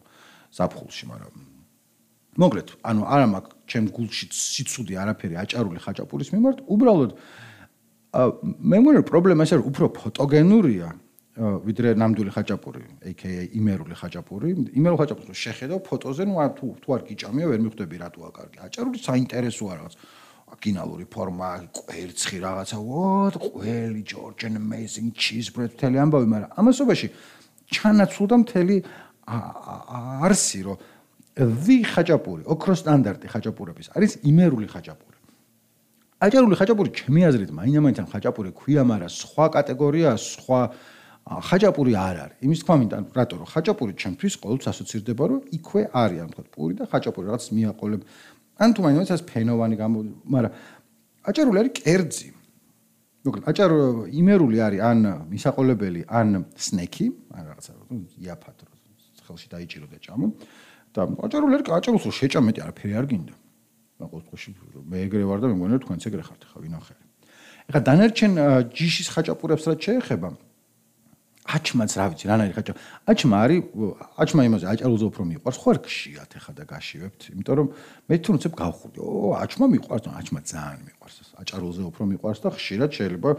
საფხულში, 0.53 1.03
მაგრამ 1.11 1.35
მოკლედ, 2.39 2.67
ანუ 2.89 3.01
არა 3.03 3.27
მაქვს 3.33 3.55
ჩემ 3.69 3.85
გულში 3.93 4.25
სიცუდი 4.31 4.93
არაფერი 5.01 5.35
აჭარული 5.43 5.79
ხაჭაპურის 5.83 6.29
მიმართ, 6.33 6.57
უბრალოდ 6.73 7.11
მე 8.09 8.77
მგონი 8.81 9.01
პრობლემა 9.05 9.45
ეს 9.45 9.51
არის 9.53 9.65
უფრო 9.69 9.85
ფოტოგენურია 9.99 10.89
ვიდრე 11.39 11.93
ნამდვილი 11.95 12.31
ხაჭაპური, 12.35 12.81
AKA 13.05 13.43
იმერული 13.55 13.95
ხაჭაპური. 13.95 14.49
იმერული 14.75 14.99
ხაჭაპური 14.99 15.31
შეხედავ 15.39 15.79
ფოტოზე, 15.87 16.23
ნუ 16.27 16.35
თუ 16.57 16.65
თუ 16.83 16.87
არ 16.95 17.01
გიჭამია, 17.07 17.45
ვერ 17.47 17.59
მიხვდები 17.63 17.95
რატოა 18.03 18.29
კარგი. 18.35 18.57
აჭარული 18.67 18.97
საინტერესოა 18.99 19.73
რაღაც 19.79 19.93
აკინალური 20.51 21.05
ფორმა, 21.07 21.51
კვერცხი 21.71 22.37
რაღაცა, 22.43 22.77
what, 22.83 23.35
ყველი 23.39 24.01
George 24.03 24.43
and 24.49 24.57
amazing 24.59 25.13
cheese 25.15 25.47
bread 25.53 25.71
თელი 25.79 25.95
ამბავი, 26.03 26.27
მაგრამ 26.27 26.51
ამასობაში 26.59 27.07
ჩანაცვლდა 27.71 28.35
მთელი 28.43 28.75
არსი 29.29 30.59
რომ 30.65 30.77
ვი 31.39 31.77
ხაჭაპური, 31.87 32.43
ოქრო 32.49 32.73
სტანდარტი 32.75 33.27
ხაჭაპურების 33.31 33.87
არის 33.95 34.11
იმერული 34.27 34.67
ხაჭაპური. 34.67 35.17
აჭარული 36.19 36.55
ხაჭაპური 36.59 36.89
ჩემი 36.91 37.21
აზრით 37.29 37.51
მაინამაინც 37.55 37.99
ხაჭაპური 38.11 38.51
ქვია, 38.51 38.83
მაგრამ 38.83 39.07
სხვა 39.07 39.45
კატეგორია, 39.55 40.09
სხვა 40.19 40.61
ხაჭაპური 41.47 41.93
არ 41.95 42.15
არის. 42.25 42.37
იმის 42.43 42.59
თქმა 42.59 42.75
მინდა, 42.81 42.97
რატო 43.15 43.35
რომ 43.39 43.47
ხაჭაპური 43.53 43.93
ჩემთვის 43.95 44.33
ყოველთვის 44.41 44.67
ასოცირდება 44.73 45.23
რომ 45.29 45.39
იქვე 45.55 45.81
არის, 45.93 46.19
ანუ 46.19 46.31
თქო, 46.33 46.43
პური 46.51 46.73
და 46.75 46.83
ხაჭაპური 46.91 47.25
რაღაც 47.29 47.43
მიაყოლებ. 47.55 48.01
ან 48.59 48.69
თუ 48.75 48.79
მაინც 48.83 49.09
ეს 49.15 49.21
ფენოვანი 49.29 49.75
გამო, 49.79 49.97
მაგრამ 50.27 50.51
აჭარული 51.29 51.57
არის 51.61 51.73
კერძი. 51.79 52.27
მოკლედ 53.23 53.43
აჭარო 53.51 53.79
იმერული 54.15 54.57
არის 54.63 54.81
ან 54.89 54.99
მისაყოლებელი 55.31 56.01
ან 56.07 56.27
სნექი 56.55 57.07
ან 57.35 57.43
რაღაცა 57.51 57.71
იაფად 58.23 58.57
რო 58.63 58.78
ხელში 59.29 59.47
დაიჭირო 59.53 59.87
და 59.93 59.97
ჭამო. 60.01 60.27
და 60.89 61.01
აჭარული 61.21 61.53
არის 61.61 61.69
აჭაროს 61.69 62.03
რო 62.09 62.11
შეჭამეთი 62.17 62.59
არაფერი 62.65 62.93
არ 62.97 63.05
გინდა. 63.13 63.35
მაგრამ 63.99 64.23
ყოველში 64.31 64.49
მე 64.87 64.97
ეგრე 65.05 65.23
ვარ 65.27 65.39
და 65.43 65.47
მე 65.51 65.55
მგონია 65.59 65.79
თქვენც 65.83 66.01
ეგრე 66.07 66.23
ხართ 66.23 66.43
ხა 66.47 66.57
ვინახე 66.63 66.95
ეხლა 67.67 67.81
დანარჩენ 67.83 68.33
ჯიშის 68.71 69.07
ხაჭაპურებს 69.11 69.67
რაც 69.67 69.79
შეეხება 69.83 70.29
აჩმაც 71.49 71.91
რა 71.99 72.05
ვიცი 72.13 72.25
რანაირი 72.31 72.55
ხაჭა 72.55 72.73
აჩმა 73.11 73.35
არის 73.43 73.59
აჩმა 74.23 74.41
იმაზე 74.47 74.65
აჭარულზე 74.71 75.05
უფრო 75.11 75.23
მიყვარს 75.33 75.57
ხო 75.59 75.67
არ 75.73 75.79
გშიათ 75.83 76.31
ეხა 76.39 76.51
და 76.55 76.63
გაშივებთ 76.71 77.21
იმიტომ 77.33 77.55
რომ 77.59 77.67
მე 78.07 78.15
თუნდაც 78.23 78.53
გავხურდი 78.55 78.99
ო 79.03 79.29
აჩმა 79.43 79.65
მიყვარს 79.73 80.05
აჩმა 80.19 80.39
ძალიან 80.47 80.81
მიყვარს 80.87 81.17
აჭარულზე 81.41 81.81
უფრო 81.89 82.03
მიყვარს 82.13 82.39
და 82.39 82.49
ხშირად 82.55 82.91
შეიძლება 82.95 83.29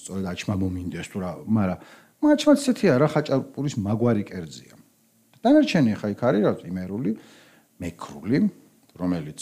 სწორედ 0.00 0.24
აჩმა 0.32 0.54
მომინდეს 0.62 1.06
თუ 1.12 1.18
რა 1.20 1.30
მაგრამ 1.44 1.78
აჩმაც 2.22 2.58
ესეთი 2.62 2.86
არა 2.94 3.08
ხაჭაპურის 3.12 3.74
მაგვარი 3.82 4.24
კერძია 4.30 4.76
დანარჩენი 5.42 5.90
ეხა 5.96 6.08
იქ 6.14 6.22
არის 6.22 6.42
რა 6.46 6.52
იმერული 6.70 7.10
მეკრული 7.82 8.38
რომელიც 8.94 9.40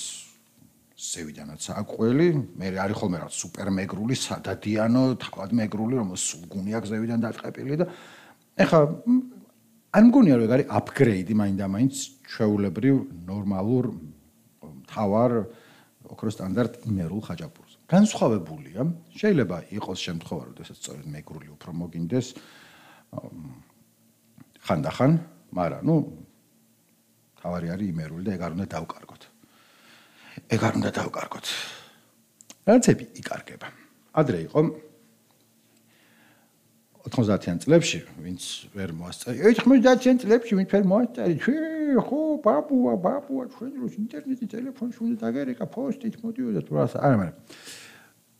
ზევიდანაც 1.01 1.65
აყველი, 1.81 2.29
მე 2.61 2.67
არის 2.77 2.97
ხოლმე 3.01 3.19
რა 3.25 3.29
სუპერ 3.33 3.69
მეგრული, 3.73 4.15
სადადიანო, 4.21 5.03
თავად 5.25 5.55
მეგრული, 5.57 5.97
რომელიც 5.97 6.25
სულ 6.29 6.43
გუნი 6.53 6.77
აქვს 6.77 6.93
ზევიდან 6.93 7.21
დაწყებილი 7.25 7.79
და 7.81 7.87
ეხა 8.61 8.81
არ 9.97 10.05
მგონია 10.07 10.35
რომ 10.37 10.45
ეგ 10.45 10.53
არის 10.57 10.69
აპგრეიდი 10.81 11.35
მაინდა-მაინც 11.41 11.95
ჩვეულებრივ 12.33 12.97
ნორმალურ 13.33 13.85
თავარ 14.93 15.33
ოქროს 16.11 16.35
სტანდარტ 16.37 16.73
იმერულ 16.91 17.21
ხაჭაპურს. 17.27 17.73
განსხვავებულია, 17.91 18.81
შეიძლება 19.17 19.57
იყოს 19.81 19.99
შემთხვევა, 20.05 20.43
როდესაც 20.53 20.77
სწორედ 20.79 21.07
მეგრული 21.17 21.49
უფრო 21.57 21.71
მოგინდეს 21.81 22.27
ხანდახან, 24.67 25.13
მაგრამ 25.57 25.83
ნუ 25.87 25.97
თავარი 27.41 27.67
არის 27.75 27.89
იმერული 27.91 28.23
და 28.29 28.33
ეგ 28.37 28.43
არ 28.47 28.53
უნდა 28.57 28.67
დავკარგოთ. 28.77 29.23
ეგ 30.55 30.61
არ 30.61 30.75
უნდა 30.81 30.91
დავკარგოთ. 31.01 31.47
რაცები 32.69 33.05
იკარგება. 33.21 33.69
ადრე 34.21 34.39
იყო 34.47 34.61
90-იან 37.01 37.59
წლებში, 37.65 37.99
ვინც 38.21 38.43
ვერ 38.77 38.91
მოასწარი. 38.93 39.37
90-იან 39.57 40.17
წლებში 40.21 40.53
ვინც 40.61 40.69
ვერ 40.75 40.85
მოასწარი. 40.85 41.35
ხო, 41.97 42.21
ბაბუა, 42.45 42.93
ბაბუა, 43.01 43.45
ჩვენ 43.57 43.73
რო 43.81 43.89
ინტერნეტი, 44.05 44.45
ტელეფონი 44.53 44.93
უნდა 45.01 45.17
დაგერეკა 45.25 45.67
პოსტით 45.75 46.21
მოდიოდა 46.21 46.61
თუ 46.61 46.73
რას. 46.77 46.93
არა, 47.01 47.17
მაგრამ 47.19 47.37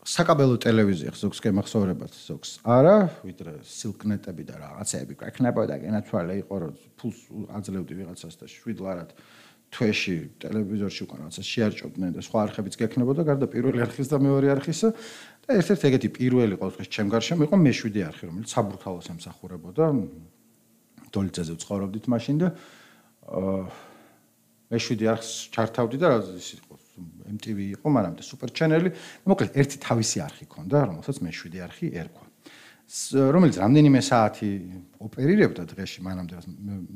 საკაბელო 0.01 0.57
ტელევიზია 0.57 1.13
ხსოქს 1.13 1.39
გემახსოვრებათ 1.45 2.13
ზოგს. 2.17 2.51
არა, 2.65 2.95
ვიდრე 3.21 3.53
სილკნეტები 3.61 4.43
და 4.49 4.55
რაღაცეები 4.57 5.13
გაქნებოდა 5.13 5.75
გენაცვალე 5.77 6.33
იყო 6.41 6.55
რომ 6.57 6.73
ფულს 6.97 7.19
აძლევდი 7.53 7.93
ვიღაცას 8.01 8.35
და 8.41 8.45
შვიდ 8.49 8.81
ლარად 8.81 9.13
თვეში 9.71 10.15
ტელევიზორში 10.41 11.01
უკან 11.05 11.17
რაღაცა 11.21 11.43
შეარჭობდნენ 11.47 12.11
და 12.17 12.21
სხვა 12.25 12.39
არხებიც 12.49 12.75
გექნებოდა 12.81 13.21
გარდა 13.29 13.45
პირველი 13.47 13.79
არხის 13.85 14.07
და 14.11 14.17
მეორე 14.19 14.47
არხისა 14.57 14.89
და 15.45 15.49
ერთ-ერთი 15.61 15.85
ეგეთი 15.87 16.09
პირველი 16.17 16.55
ყოველთვის 16.59 16.91
ჩემ 16.91 17.07
გარშემო 17.13 17.47
იყო 17.47 17.55
მეშვიდე 17.61 18.01
არხი 18.09 18.23
რომელიც 18.27 18.49
საბურთალოს 18.51 19.07
ემსახურებოდა 19.15 19.85
დოლიძეზე 21.13 21.53
ვცხოვრობდით 21.55 22.05
მაშინ 22.11 22.35
და 22.41 22.49
მეშვიდე 24.75 25.05
არხს 25.13 25.31
ჩართავდი 25.55 25.97
და 26.03 26.09
ის 26.35 26.49
იყო 26.59 26.80
MTV 27.35 27.57
იყო 27.77 27.87
მაგრამ 27.95 28.13
და 28.19 28.23
Super 28.25 28.49
Channel-ი 28.51 28.91
მოკლედ 29.27 29.57
ერთი 29.61 29.77
თავისი 29.85 30.17
არხი 30.25 30.45
ქონდა 30.51 30.77
რომელსაც 30.91 31.17
მეშვიდე 31.25 31.59
არხი 31.67 31.87
ერქვა 32.01 32.25
რომელიც 33.31 33.55
რამდენიმე 33.63 33.99
საათი 34.03 34.49
ოპერირებდა 34.99 35.63
დღეში 35.63 35.99
მანამდე 36.03 36.43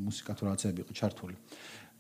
მუსიკა 0.06 0.32
თუ 0.36 0.44
რაღაცები 0.50 0.84
იყო 0.84 0.94
ჩართული 1.00 1.36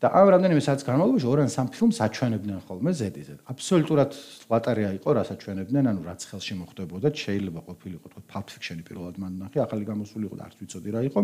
და 0.03 0.11
ამ 0.11 0.27
რამდენიმე 0.35 0.59
საათის 0.59 0.83
განმავლობაში 0.83 1.27
ორან 1.31 1.49
სამ 1.49 1.67
ფილმს 1.71 1.97
აჩვენებდნენ 2.03 2.59
ხოლმე 2.67 2.91
ზედიზე. 2.99 3.33
აბსოლუტურად 3.47 4.11
ლატარია 4.51 4.89
იყო, 4.99 5.09
რაც 5.15 5.29
აჩვენებდნენ, 5.33 5.83
ანუ 5.87 6.01
რაც 6.03 6.21
ხელში 6.29 6.53
მოხდებოდა, 6.59 7.07
შეიძლება 7.15 7.59
ყოფილიყო 7.63 8.07
თქო 8.11 8.21
Pulp 8.27 8.47
Fiction-ი 8.51 8.83
პირველად 8.83 9.15
მან 9.23 9.33
ნახე, 9.39 9.63
ახალი 9.63 9.83
გამოსული 9.87 10.27
იყო 10.27 10.35
და 10.35 10.43
არც 10.51 10.55
ვიცოდი 10.59 10.89
რა 10.91 11.01
იყო. 11.07 11.19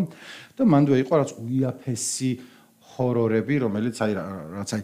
და 0.56 0.62
მანდვე 0.72 0.96
იყო 1.04 1.14
რაც 1.20 1.30
უიაფესი 1.36 2.30
ჰორორები, 2.96 3.54
რომელიც 3.60 3.96
აი 4.00 4.12
რაც 4.56 4.70
აი 4.72 4.82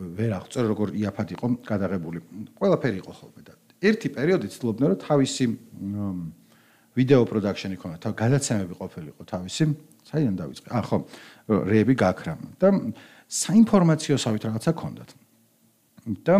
ვერ 0.00 0.30
აღწერ 0.40 0.64
როგორ 0.72 0.88
იაფად 0.96 1.28
იყო 1.36 1.46
გადაღებული. 1.66 2.18
ყველაფერი 2.56 2.96
იყო 3.00 3.12
ხოლმე 3.20 3.42
და 3.44 3.52
ერთი 3.80 4.08
პერიოდი 4.12 4.48
ცდილობდნენ 4.52 4.88
რომ 4.92 5.00
თავისი 5.00 5.44
ვიდეო 6.90 7.22
პროდაქშენი 7.30 7.76
ქონა, 7.80 7.96
თავ 8.02 8.12
გადაცემები 8.18 8.74
ყოფილიყო 8.76 9.22
თავისი 9.24 9.64
საიდან 10.10 10.34
დავიწყე? 10.36 10.68
აა 10.74 10.82
ხო, 10.84 10.96
რეები 11.70 11.94
გაქრა 11.96 12.34
და 12.60 12.68
საინფორმაციოსავით 13.30 14.42
რაღაცა 14.50 14.72
ქონდათ. 14.74 15.10
და 16.26 16.36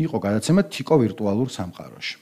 იყო 0.00 0.16
გადაცემა 0.18 0.62
თიკო 0.66 0.94
ვირტუალურ 1.04 1.48
სამყაროში. 1.52 2.16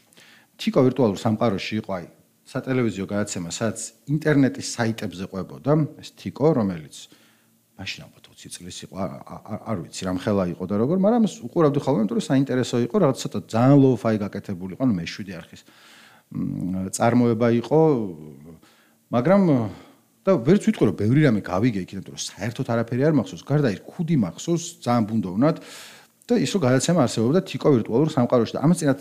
თიკო 0.61 0.81
ვირტუალურ 0.85 1.19
სამყაროში 1.19 1.73
იყო 1.81 1.91
აი 1.97 2.07
სატელევიზიო 2.53 3.07
გადაცემა, 3.09 3.49
სადაც 3.49 3.79
ინტერნეტის 4.13 4.69
საიტებზე 4.77 5.25
ყვებოდა 5.33 5.73
ეს 6.03 6.09
თიკო, 6.19 6.47
რომელიც 6.59 6.95
მაშინ 7.79 8.01
ალბათ 8.07 8.22
20 8.43 8.59
წლის 8.59 8.79
იყო, 8.87 8.95
არ 9.71 9.77
ვიცი 9.87 10.03
რამ 10.09 10.19
ხელა 10.19 10.45
იყო 10.53 10.65
და 10.67 10.75
როგორ, 10.83 10.97
მაგრამ 10.99 11.23
უყურავდი 11.47 11.79
ხოლმე, 11.79 12.01
იმიტომ 12.03 12.19
რომ 12.19 12.27
საინტერესო 12.27 12.77
იყო, 12.91 12.97
რაღაც 13.03 13.17
ცოტა 13.23 13.39
ძალიან 13.55 13.79
low-fi 13.79 14.15
გაკეთებული 14.19 14.73
იყო, 14.75 14.85
ნუ 14.91 14.95
მე-7 14.99 15.31
არხის 15.39 15.63
წარმოება 16.99 17.49
იყო, 17.63 17.81
მაგრამ 19.15 19.43
და 20.23 20.39
ვერც 20.39 20.63
ვიტყვი 20.71 20.85
რომ 20.87 20.97
ბევრი 21.03 21.21
რამე 21.27 21.41
გავიგე 21.43 21.81
იქიდან 21.83 22.05
რომ 22.15 22.19
საერთოდ 22.23 22.67
არაფერი 22.73 23.03
არ 23.11 23.15
მახსოვს. 23.19 23.43
გარდა 23.43 23.69
ის 23.75 23.81
ქუდი 23.83 24.17
მახსოვს 24.23 24.65
ძალიან 24.87 25.05
ბუნდოვნად 25.11 25.57
და 26.31 26.39
ისო 26.39 26.59
გადაცემა 26.63 27.03
არსებობდა 27.03 27.41
თიკო 27.43 27.69
ვირტუალურ 27.75 28.09
სამყაროში 28.15 28.55
და 28.55 28.61
ამას 28.63 28.79
წინათ 28.79 29.01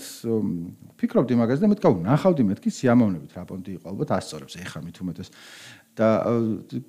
ფიქრობდი 0.98 1.34
მაგაზე 1.38 1.62
და 1.62 1.70
მეთქა 1.70 1.90
ნახავდი 2.10 2.44
მეთქი 2.50 2.70
სიამოვნებით 2.74 3.32
რა 3.38 3.44
პონტი 3.46 3.72
იყო 3.78 3.86
ალბათ 3.94 4.10
ასწორებს 4.18 4.58
ეხა 4.58 4.80
მით 4.82 4.98
უმეტეს 5.06 5.30
და 6.02 6.10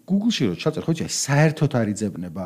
Google-ში 0.08 0.44
რო 0.48 0.56
ჩაწერ 0.62 0.82
ხო 0.88 0.92
იცი 0.96 1.08
საერთოდ 1.12 1.72
არ 1.80 1.86
იძებნება 1.92 2.44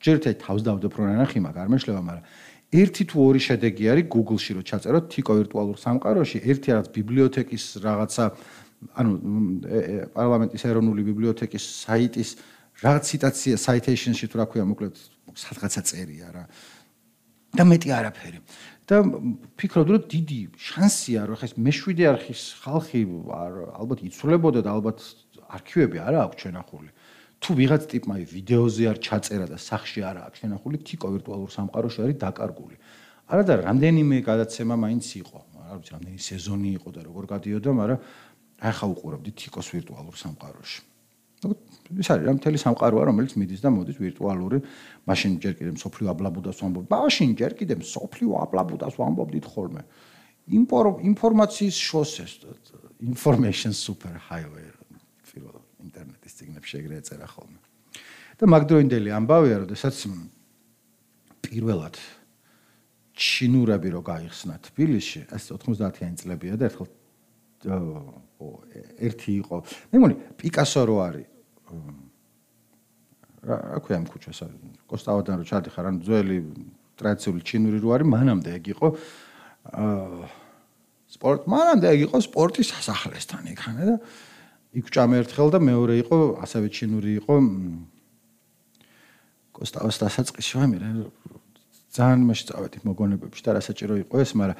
ჯერ 0.00 0.16
ერთი 0.16 0.32
თავს 0.40 0.62
დავდებ 0.64 0.92
რო 0.96 1.04
ნახი 1.20 1.38
მაგ 1.44 1.56
არ 1.60 1.68
მეშლება 1.74 2.00
მაგრამ 2.08 2.24
ერთი 2.70 3.02
თუ 3.10 3.16
ორი 3.26 3.40
შედეგი 3.42 3.84
არის 3.92 4.06
Google-ში 4.14 4.52
რო 4.56 4.62
ჩაწეროთ 4.70 5.04
თიკო 5.12 5.32
ვირტუალურ 5.38 5.76
სამყაროში 5.84 6.38
ერთი 6.46 6.68
რაც 6.70 6.86
ბიბლიოთეკის 6.94 7.64
რაღაცა 7.82 8.24
ანუ 8.96 9.12
პარლამენტის 10.14 10.62
ეროვნული 10.70 11.02
ბიბლიოთეკის 11.10 11.64
საიტის 11.84 12.30
რაღაც 12.80 13.02
ციტაცია 13.10 13.54
citation-ში 13.60 14.26
თუ 14.30 14.36
რა 14.40 14.46
ქვია 14.48 14.64
მოკლედ 14.70 14.94
სადღაცა 15.36 15.82
წერია 15.84 16.28
რა. 16.32 16.44
და 17.50 17.62
მეტი 17.66 17.90
არაფერი. 17.90 18.38
და 18.90 18.96
ფიქრობდი 19.58 19.90
რომ 19.94 20.04
დიდი 20.10 20.40
შანსია 20.58 21.20
რომ 21.30 21.36
ხეს 21.38 21.52
მეშვიდე 21.54 22.04
არხის 22.10 22.42
ხალხი 22.62 23.00
ალბათ 23.30 24.00
იცვლებოდა 24.06 24.60
და 24.66 24.70
ალბათ 24.74 24.98
არქივები 25.56 25.98
არა 25.98 26.18
აქვს 26.26 26.36
ჩვენახული 26.40 26.90
თუ 27.40 27.56
ვიღაც 27.56 27.82
ტიპმა 27.88 28.14
ვიდეოზე 28.20 28.84
არ 28.92 28.98
ჩაწერა 29.00 29.46
და 29.48 29.56
სახში 29.56 30.00
არა 30.04 30.20
აქვს 30.28 30.40
ჩვენახული 30.44 30.76
თიკო 30.84 31.06
ვირტუალურ 31.14 31.50
სამყაროში 31.56 31.98
არის 32.04 32.16
დაკარგული. 32.20 32.76
არა 33.32 33.42
და 33.48 33.54
რამდენიმე 33.64 34.16
გადაცემა 34.28 34.74
მაინც 34.76 35.04
იყო 35.24 35.38
არ 35.70 35.76
ვიცი 35.80 35.90
რამდენი 35.96 36.20
სეზონი 36.20 36.70
იყო 36.76 36.88
და 36.92 37.00
როგორ 37.08 37.24
გადიოდა 37.32 37.70
მაგრამ 37.80 37.98
ახლა 38.60 38.86
უყურებდი 38.92 39.30
თიკოს 39.40 39.66
ვირტუალურ 39.72 40.14
სამყაროში. 40.20 40.80
ის 41.96 42.08
არის 42.12 42.24
რა 42.28 42.32
მთელი 42.36 42.58
სამყაროა 42.60 43.02
რომელიც 43.08 43.32
მიდის 43.40 43.60
და 43.64 43.70
მოდის 43.72 43.96
ვირტუალური. 44.04 44.58
მაშინ 45.08 45.30
ჯერ 45.40 45.54
კიდევ 45.56 45.74
სოფლიო 45.80 46.06
აბლაბუდას 46.12 46.58
ვამბობ. 46.60 46.84
მაშინ 46.92 47.30
ჯერ 47.40 47.52
კიდევ 47.56 47.78
სოფლიო 47.80 48.32
აბლაბუდას 48.44 48.94
ვამბობდით 49.00 49.46
ხოლმე. 49.48 49.82
ინფორმაციის 50.52 51.76
შოსეს 51.88 52.32
information 53.00 53.72
super 53.72 54.12
highway 54.28 54.68
პირველ 55.30 55.56
ინტერნეტის 55.86 56.36
ციგნებში 56.38 56.80
ეგრე 56.80 57.00
ეწერა 57.00 57.28
ხოლმე 57.30 57.58
და 58.40 58.48
მაგდროინდელი 58.50 59.10
ამბავია 59.16 59.56
როდესაც 59.64 59.96
პირველად 61.44 61.98
ჩინურები 63.20 63.92
რო 63.92 64.00
გაიხსნა 64.06 64.56
თბილისში 64.70 65.26
ეს 65.28 65.50
90-იანი 65.52 66.16
წლებია 66.20 66.56
და 66.56 66.70
ერთხელ 66.70 66.88
ერთი 67.60 69.32
იყო. 69.44 69.56
მე 69.92 69.96
მგონი 70.00 70.16
პიკასო 70.40 70.82
რო 70.88 70.96
არის. 71.04 71.28
რა 73.44 73.80
ქვია 73.84 73.96
ამ 74.00 74.06
ქუჩას? 74.08 74.40
კოსტავადან 74.88 75.36
რო 75.40 75.44
ჩადიხარ, 75.44 75.84
ან 75.92 75.96
ძველი 76.00 76.38
ტრადიციული 76.96 77.40
ჩინური 77.44 77.78
რო 77.84 77.88
არის, 78.00 78.08
მანამდე 78.08 78.50
ეგ 78.56 78.64
იყო. 78.72 78.86
აა 79.76 80.24
სპორტ, 81.10 81.40
მანამდე 81.44 81.86
ეგ 81.92 82.00
იყო 82.08 82.16
სპორტის 82.24 82.68
სასახლესთან 82.72 83.44
იქანა 83.52 83.82
და 83.84 83.96
იქ 84.70 84.86
ჭამე 84.94 85.24
ერთხელ 85.24 85.48
და 85.50 85.58
მეორე 85.58 85.94
იყო 86.04 86.18
ასევე 86.46 86.66
ჩინური 86.70 87.12
იყო 87.20 87.34
კოსტავას 89.56 89.96
დასაწყისი 89.98 90.52
ვამი 90.60 90.76
რა 90.78 90.90
ძალიან 91.90 92.22
მასშტაბით 92.28 92.86
მოგონებებში 92.86 93.42
და 93.42 93.58
რა 93.58 93.62
საჭირო 93.66 93.94
იყო 94.06 94.14
ეს, 94.22 94.30
მაგრამ 94.38 94.58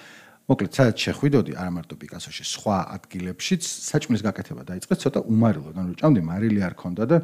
მოკლედ, 0.50 0.72
სადაც 0.74 0.96
შეხვიდოდი, 0.98 1.52
არა 1.54 1.70
მარტო 1.78 1.94
პიკასოში, 1.94 2.42
სხვა 2.42 2.78
ადგილებშიც 2.98 3.62
საჭმლის 3.62 4.22
გაკეთება 4.26 4.62
დაიწყეს 4.66 4.98
ცოტა 5.06 5.20
უმარილოდ, 5.30 5.74
ანუ 5.78 5.94
ჭამდი 6.00 6.20
მარილი 6.26 6.60
არ 6.66 6.74
ქონდა 6.74 7.04
და 7.06 7.18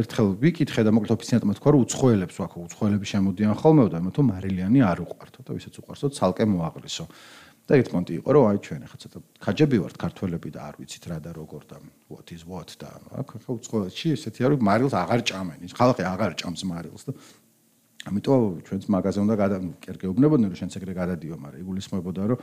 ერთხელ 0.00 0.28
ვიკითხე 0.40 0.82
და 0.88 0.90
მოკლედ 0.96 1.12
ოფიცინატმა 1.20 1.52
თქვა, 1.60 1.68
რომ 1.76 1.80
უცხოელებს 1.84 2.36
ვაქო, 2.40 2.56
უცხოელები 2.64 3.06
შემოდიან 3.12 3.54
ხოლმე 3.60 3.82
და 3.92 4.00
იმათო 4.00 4.22
მარილიანი 4.24 4.80
არ 4.88 4.98
უყვართო 5.04 5.40
და 5.44 5.50
ვისაც 5.52 5.74
უყვარსო, 5.84 6.06
ცალკე 6.16 6.44
მოაყრისო. 6.48 7.04
და 7.64 7.78
ერთ 7.80 7.88
პონტი 7.92 8.12
იყო, 8.20 8.28
რომ 8.36 8.44
აი 8.44 8.58
ჩვენ 8.60 8.80
ახლა 8.84 8.98
ცოტა 9.00 9.18
ხაჯები 9.40 9.76
ვართ 9.80 9.96
ქართველები 9.96 10.48
და 10.52 10.60
არ 10.68 10.74
ვიცით 10.84 11.04
რა 11.08 11.18
და 11.24 11.30
როგორ 11.32 11.62
და 11.64 11.76
what 12.12 12.28
is 12.36 12.44
what 12.44 12.70
და 12.76 12.90
აქ 13.24 13.28
ახლა 13.40 13.50
უცხოეთში 13.56 14.08
ესეთი 14.16 14.40
არის 14.44 14.60
მარილს 14.68 14.94
აღარ 15.00 15.20
ჭამენ. 15.24 15.58
ის 15.64 15.72
ხალხი 15.72 16.02
აღარ 16.04 16.32
ჭამს 16.44 16.62
მარილს 16.68 17.02
და 17.08 17.12
ამიტომ 18.04 18.40
ჩვენც 18.68 18.82
მაღაზია 18.92 19.22
უნდა 19.24 19.36
გადა 19.40 19.56
კერგეუბნებოდნენ 19.80 20.48
რომ 20.52 20.58
შენც 20.60 20.72
ეგრე 20.76 20.92
გადადიო, 20.92 21.34
მაგრამ 21.40 21.60
იგულისხმებოდა 21.64 22.22
რომ 22.28 22.38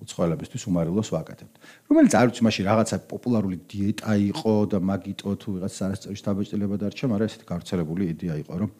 უცხოელებისთვის 0.00 0.62
უმარილოს 0.64 1.08
ვაკეთებთ. 1.12 1.54
რომელიც 1.92 2.12
არ 2.18 2.26
ვიცი 2.32 2.42
მაშინ 2.48 2.64
რაღაცა 2.66 2.96
პოპულარული 3.12 3.56
დიეტა 3.68 4.12
იყო 4.32 4.54
და 4.72 4.78
მაგიტო 4.80 5.30
თუ 5.44 5.48
ვიღაც 5.54 5.74
არასწორი 5.86 6.16
შთაბეჭდილება 6.18 6.76
დარჩა, 6.82 7.04
მაგრამ 7.12 7.28
ესეთი 7.28 7.46
გავრცელებული 7.52 8.02
იდეა 8.16 8.34
იყო 8.42 8.54
რომ 8.64 8.70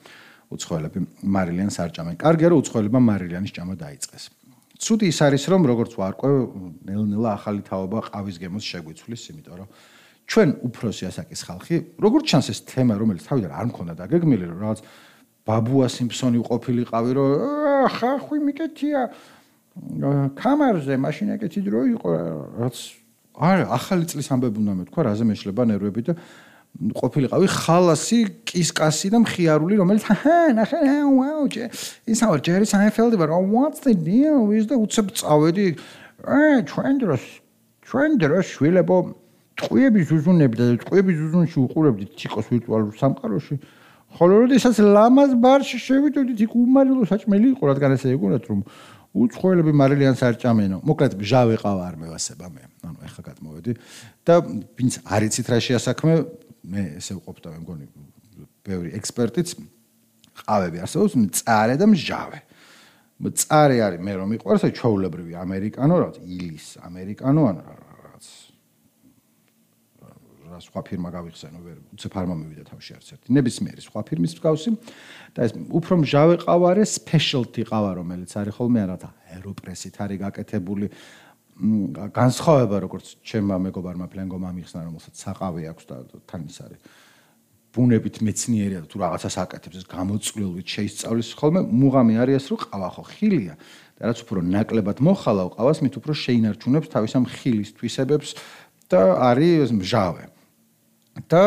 უცხოელები 0.54 0.98
მარილიანს 1.34 1.76
არ 1.84 1.90
ჭამენ. 1.94 2.14
კარგია 2.24 2.48
რომ 2.50 2.58
უცხოელებმა 2.64 3.00
მარილიანის 3.04 3.52
ჭამა 3.52 3.74
დაიწყეს. 3.84 4.24
ცუდი 4.78 5.06
ის 5.10 5.18
არის 5.22 5.44
რომ 5.52 5.62
როგორც 5.70 5.92
ვარკვე 5.98 6.30
ნელ-ნელა 6.88 7.30
ახალი 7.38 7.62
თაობა 7.62 7.98
ყავის 8.10 8.36
გემოს 8.42 8.64
შეგვიცვლის, 8.64 9.22
იმიტომ 9.30 9.56
რომ 9.62 9.68
ჩვენ 10.24 10.48
უფროსი 10.66 11.04
ასაკის 11.10 11.40
ხალხი, 11.46 11.76
როგორც 12.00 12.24
ჩანს 12.32 12.46
ეს 12.50 12.60
თემა 12.64 12.94
რომელიც 12.96 13.24
თავიდან 13.28 13.52
არ 13.54 13.66
მქონდა 13.70 13.94
დაგეგმილი 14.02 14.44
რომ 14.50 14.58
რაღაც 14.64 14.80
ბაბუა 15.44 15.86
სიმფსონი 15.92 16.40
ყოფილიყავი 16.48 17.10
რომ 17.14 17.30
ხახვი 17.92 18.38
მიკეთია 18.48 19.00
კამარზე 20.38 20.94
მაშინ 21.04 21.34
ეკეთი 21.36 21.60
დრო 21.66 21.80
იყო 21.98 22.08
რაც 22.62 22.76
არა 23.34 23.64
ახალი 23.74 24.06
წლის 24.06 24.28
ამბები 24.30 24.58
უნდა 24.62 24.74
მეთქვა 24.80 25.02
რაზე 25.10 25.24
მეშლება 25.26 25.62
ნერვები 25.66 26.02
და 26.06 26.12
ყოფილიყავი 26.74 27.46
ხალასი 27.54 28.18
კისკასი 28.50 29.12
და 29.14 29.22
მხიარული 29.22 29.78
რომელიც 29.78 30.04
ჰა 30.10 30.38
ნახე 30.58 30.80
ვაუ 31.06 31.46
ის 32.10 32.20
აუ 32.26 32.34
ჯერი 32.42 32.66
საინფელდი 32.66 33.16
ბარ 33.20 33.30
what's 33.46 33.78
the 33.86 33.94
deal 33.94 34.50
is 34.50 34.66
the 34.66 34.74
უცებ 34.74 35.14
წავედი? 35.14 35.78
აა 36.26 36.66
ჩვენ 36.66 36.94
დროს 36.98 37.22
ჩვენ 37.86 38.10
დროს 38.18 38.44
შვილებო 38.58 38.96
ტყუების 39.54 40.08
უზუნები 40.18 40.54
და 40.58 40.64
ტყუების 40.82 41.18
უზუნში 41.30 41.58
უყურებდი 41.62 42.04
ციკოს 42.18 42.46
ვირტუალურ 42.50 42.92
სამყაროში. 42.98 43.54
ხოლო 44.18 44.34
როდესაც 44.42 44.74
ლამაზ 44.82 45.30
ბარში 45.38 45.78
შევიდოდით 45.78 46.38
იქ 46.42 46.52
უმარილო 46.58 47.06
საჭმელი 47.06 47.54
იყო 47.54 47.64
რადგან 47.70 47.90
ესე 47.94 48.14
იგონათ 48.18 48.44
რომ 48.50 48.60
უცხოელები 49.14 49.72
მარილიანს 49.78 50.20
არ 50.26 50.34
ჭამენო. 50.42 50.78
მოკლედ 50.82 51.12
ჟავე 51.22 51.56
ყავა 51.62 51.82
არ 51.86 51.96
მევასება 52.02 52.46
მე. 52.50 52.62
ანუ 52.82 52.98
ეხა 53.06 53.22
გადმოვედი. 53.30 53.72
და 54.26 54.34
ვინც 54.74 54.94
არ 55.06 55.22
იცით 55.30 55.46
რა 55.54 55.58
შეასაქმე 55.62 56.14
მე 56.64 56.85
ესე 56.99 57.18
ვყოფ 57.18 57.40
და 57.44 57.54
მე 57.54 57.59
მგონი 57.64 57.87
ბევრი 58.64 58.92
ექსპერტიც 58.99 59.54
ყავები 60.44 60.83
არსებობს 60.85 61.14
მწარე 61.21 61.76
და 61.78 61.87
მჟავე. 61.92 62.38
მწარე 63.25 63.76
არის 63.87 64.00
მე 64.02 64.12
რომ 64.18 64.28
მიყვარს 64.35 64.64
ჩაულებრივი 64.75 65.33
ამერიკანო 65.38 65.97
რა 66.02 66.09
ილის 66.25 66.68
ამერიკანო 66.83 67.42
ან 67.52 67.59
რა 70.54 70.61
სხვა 70.62 70.83
ფირმა 70.87 71.11
გავიხსენო 71.11 71.61
ვერ 71.64 71.78
უცებ 71.97 72.14
არ 72.14 72.26
მომივიდა 72.30 72.64
თავში 72.68 72.94
არც 72.94 73.09
ერთი 73.16 73.35
ნებისმიერი 73.35 73.83
სხვა 73.83 74.00
ფირმის 74.06 74.35
მსგავსი. 74.38 74.71
და 75.35 75.40
ეს 75.47 75.52
უფრო 75.78 75.94
მჟავე 76.02 76.35
ყავარე 76.47 76.85
სპეშალტი 76.87 77.62
ყავა 77.71 77.90
რომელიც 77.99 78.30
არის 78.38 78.54
ხოლმე 78.54 78.80
არა 78.87 78.97
აეროპრესით 79.35 79.94
არის 80.04 80.18
გაკეთებული 80.23 80.87
განსხვავება 81.54 82.76
როგორც 82.82 83.06
ჩემმა 83.23 83.56
მეგობარმა 83.70 84.06
ფლენგომ 84.11 84.42
ამიხსნა 84.50 84.80
რომელსაც 84.90 85.14
საყავი 85.14 85.62
აქვს 85.70 85.84
და 85.87 85.96
თან 86.26 86.42
ის 86.50 86.58
არის. 86.66 86.80
ბუნებით 87.75 88.23
მეცნიერია 88.23 88.80
თუ 88.87 88.96
რაღაცას 89.02 89.34
აკეთებს 89.42 89.76
ეს 89.82 89.87
გამოწვლილვით 89.90 90.66
შეისწავლის 90.66 91.28
ხოლმე 91.34 91.61
მუღამი 91.66 92.14
არის 92.23 92.34
ეს 92.38 92.46
რომ 92.50 92.58
ყავა 92.70 92.88
ხო 92.94 93.02
ხილია. 93.07 93.55
და 93.98 94.02
რაც 94.11 94.18
უფრო 94.26 94.38
ნაკლებად 94.42 94.98
მოხალავ 94.98 95.48
ყავას 95.59 95.78
მით 95.83 95.94
უფრო 95.98 96.12
შეინარჩუნებს 96.14 96.90
თავის 96.90 97.12
ამ 97.18 97.24
ხილის 97.31 97.70
თვისებებს 97.78 98.31
და 98.90 99.02
არის 99.31 99.70
მჟავე. 99.74 100.24
და 101.31 101.42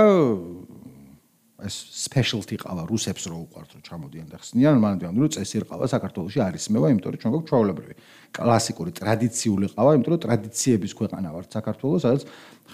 ეს 1.58 1.76
specialty 1.90 2.54
ყავა 2.62 2.84
რუსებს 2.86 3.24
რო 3.26 3.38
უყვართ 3.50 3.70
რო 3.74 3.80
ჩამოდიან 3.82 4.28
და 4.30 4.38
ხსნიან 4.38 4.78
მანამდე 4.78 5.10
რომ 5.10 5.30
წესი 5.34 5.66
ყავა 5.66 5.86
საქართველოში 5.90 6.40
არის 6.46 6.66
მევა 6.70 6.88
იმიტომ 6.94 7.10
რომ 7.10 7.22
ჩვენ 7.24 7.34
გვაქვს 7.34 7.50
ჩაოლებრივი 7.50 7.94
კლასიკური 8.38 8.92
ტრადიციული 8.94 9.66
ყავა 9.74 9.92
იმიტომ 9.98 10.14
რომ 10.14 10.22
ტრადიციების 10.28 10.92
ქვეყანა 11.02 11.30
ვართ 11.34 11.50
საქართველოს 11.58 12.02
სადაც 12.06 12.22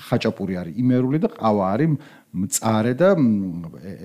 ხაჭაპური 0.04 0.54
არის 0.60 0.74
იმერული 0.84 1.18
და 1.24 1.30
ყავა 1.32 1.64
არის 1.80 1.96
მწარე 2.34 2.94
და 2.98 3.10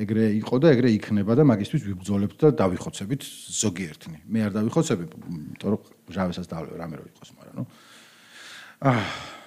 ეგრე 0.05 0.25
იყო 0.45 0.57
და 0.63 0.67
ეგრე 0.77 0.89
იქნება 0.95 1.33
და 1.33 1.43
მაგისტვის 1.49 1.83
ვიბძოლებთ 1.89 2.37
და 2.45 2.49
დავიხოცებით 2.61 3.23
ზოგიერთნი. 3.25 4.19
მე 4.29 4.39
არ 4.47 4.53
დავიხოცები 4.63 5.05
იმიტომ 5.09 5.69
რომ 5.73 5.81
ჟავესაც 6.13 6.47
დავლევ 6.53 6.77
რამე 6.77 6.95
რო 7.01 7.05
იყოს 7.09 7.31
მაგრამ 7.35 7.55
ნუ 7.57 7.65
აა 8.85 9.38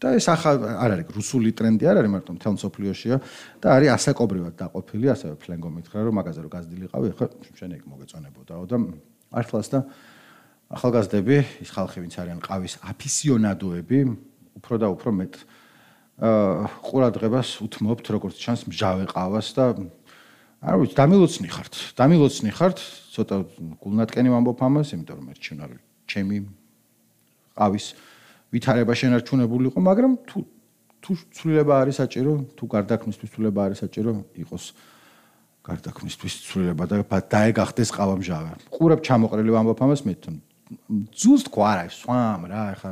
და 0.00 0.14
ეს 0.16 0.26
ახალ 0.32 0.56
არ 0.64 0.90
არის 0.96 1.12
რუსული 1.12 1.52
ტრენდი 1.52 1.84
არ 1.84 2.00
არის 2.00 2.12
მარტო 2.16 2.32
მთელ 2.40 2.56
სოფლიოშია 2.56 3.16
და 3.60 3.66
არის 3.76 3.90
ასაკობრივად 4.00 4.54
დაყოფილი 4.56 5.06
ასევე 5.12 5.34
ფლენგო 5.36 5.68
მითხრა 5.76 6.00
რომ 6.08 6.14
მაგაზე 6.16 6.40
რომ 6.40 6.52
გაზრდილიყავი 6.56 7.08
ხო 7.20 7.26
შენ 7.60 7.70
ეგ 7.76 7.82
მოგეწონებოდაო 7.84 8.64
და 8.64 8.76
ართლას 9.36 9.68
და 9.68 9.78
ახალგაზრდები 10.72 11.36
ის 11.60 11.70
ხალხი 11.76 11.98
ვინც 12.00 12.14
არიან 12.16 12.40
ყავის 12.40 12.74
აფისიონადოები 12.80 14.00
უფრო 14.56 14.74
და 14.80 14.86
უფრო 14.88 15.10
მეტ 15.20 15.34
აა 16.20 16.68
ყურადღებას 16.84 17.48
უთმობთ 17.64 18.06
როგორც 18.16 18.36
ჩანს 18.40 18.68
მჟავე 18.68 19.04
ყავას 19.08 19.48
და 19.56 19.64
არ 20.60 20.76
ვიცი 20.80 20.96
დამილოცნი 21.00 21.48
ხართ 21.48 21.74
დამილოცნი 21.96 22.50
ხართ 22.52 22.78
ცოტა 23.16 23.36
გულნატკენი 23.80 24.28
ვამბობ 24.28 24.60
ამას 24.60 24.92
იმიტომ 24.92 25.16
რომ 25.16 25.28
ერჩუნარი 25.32 25.78
ჩემი 26.04 26.36
ყავის 27.56 27.86
ვითარება 28.50 28.92
შენარჩუნებულიყო, 29.00 29.78
მაგრამ 29.78 30.12
თუ 30.28 30.38
თუ 31.00 31.12
ცვლილება 31.32 31.74
არის 31.80 31.96
საჭირო, 31.96 32.32
თუ 32.56 32.64
გარდაქმნისთვის 32.76 33.30
ცვლილება 33.32 33.60
არის 33.66 33.78
საჭირო, 33.82 34.12
იყოს 34.44 34.64
გარდაქმნისთვის 35.64 36.34
ცვლილება 36.44 36.84
და 36.90 36.96
დაეგახდეს 37.08 37.90
ყავამჟავე. 37.96 38.50
ყურებ 38.68 39.00
ჩამოყრილი 39.00 39.50
ვამბობ 39.56 39.80
ამას 39.80 40.04
მე 40.04 40.12
თვითონ 40.20 40.36
ზუსტ 41.16 41.46
ყარა 41.50 41.84
სვამ 41.90 42.42
რა, 42.52 42.62
ეხა 42.76 42.90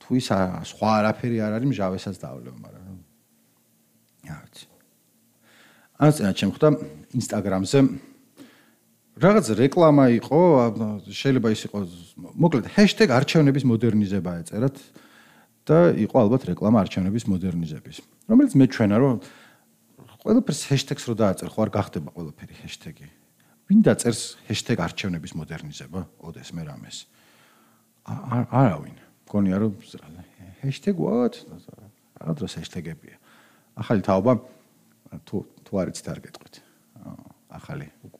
თუ 0.00 0.10
ის 0.18 0.28
სხვა 0.70 0.90
არაფერი 0.98 1.38
არ 1.44 1.52
არის 1.60 1.68
მჟავესაც 1.70 2.16
დავლევ, 2.18 2.54
მაგრამ 2.64 2.96
რა 4.26 4.36
ვიცი. 4.42 4.66
ასე 5.96 6.20
ჩემ 6.40 6.50
ხვდა 6.56 6.68
ინსტაგრამზე 7.16 7.78
რაღაც 9.16 9.46
რეკლამა 9.56 10.04
იყო, 10.20 10.40
შეიძლება 11.08 11.48
ის 11.56 11.60
იყოს, 11.66 11.88
მოკლედ 12.36 12.66
ჰეშტეგ 12.76 13.08
არჩევნების 13.16 13.64
მოდერნიზება 13.64 14.30
ეწერათ 14.44 14.76
და 15.64 15.78
იყო 15.96 16.16
ალბათ 16.20 16.42
რეკლამა 16.52 16.84
არჩევნების 16.84 17.24
მოდერნიზების. 17.32 17.96
რომელიც 18.28 18.52
მეჩვენა, 18.60 18.96
რომ 19.00 19.14
ყველაფერს 20.20 20.60
ჰეშტეგს 20.68 21.04
რო 21.08 21.14
დააწერ, 21.16 21.48
ხო 21.48 21.60
არ 21.64 21.70
გახდება 21.72 22.08
ყველაფერი 22.12 22.54
ჰეშტეგი. 22.60 23.08
ვინ 23.66 23.80
დაწერს 23.82 24.22
ჰეშტეგ 24.46 24.78
არჩევნების 24.84 25.32
მოდერნიზება? 25.32 26.00
ოდეს 26.20 26.52
მე 26.52 26.62
რამეს. 26.68 27.08
არავინ. 28.06 28.96
გონია 29.26 29.56
რომ 29.58 29.72
ჰეშტეგ 30.62 30.96
what? 31.00 31.34
რა 32.20 32.32
დროს 32.36 32.52
ჰეშტეგებია? 32.60 33.16
ახალი 33.76 34.00
თაობა 34.00 34.32
თუ 35.28 35.36
თუ 35.66 35.72
არ 35.76 35.88
იცით 35.92 36.06
არ 36.08 36.18
გეტყვით. 36.24 36.65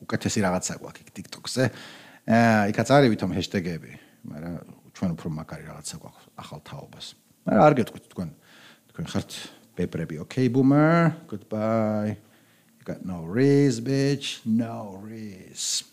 უკეთესი 0.07 0.39
რაღაცა 0.47 0.73
გვაქვს 0.81 1.03
იქ 1.03 1.09
TikTok-ზე. 1.19 1.65
აა 2.27 2.63
იქაც 2.71 2.89
არის 2.95 3.11
ვითომ 3.13 3.31
ჰეშტეგები, 3.37 3.93
მაგრამ 4.31 4.55
ჩვენ 4.97 5.11
უფრო 5.19 5.29
მაგარი 5.37 5.65
რაღაცა 5.67 5.97
გვაქვს 6.03 6.25
ახალ 6.43 6.61
თაობას. 6.67 7.07
მაგრამ 7.47 7.63
არ 7.67 7.75
გეტყვით 7.79 8.05
თქვენ 8.15 8.31
თქვენ 8.91 9.07
ხართ 9.13 9.31
ბებრები, 9.77 10.17
okay 10.25 10.47
boomer, 10.49 11.13
goodbye. 11.29 12.17
You 12.79 12.85
got 12.87 13.05
no 13.05 13.27
raise 13.27 13.83
bitch, 13.83 14.41
no 14.47 15.03
raise. 15.05 15.85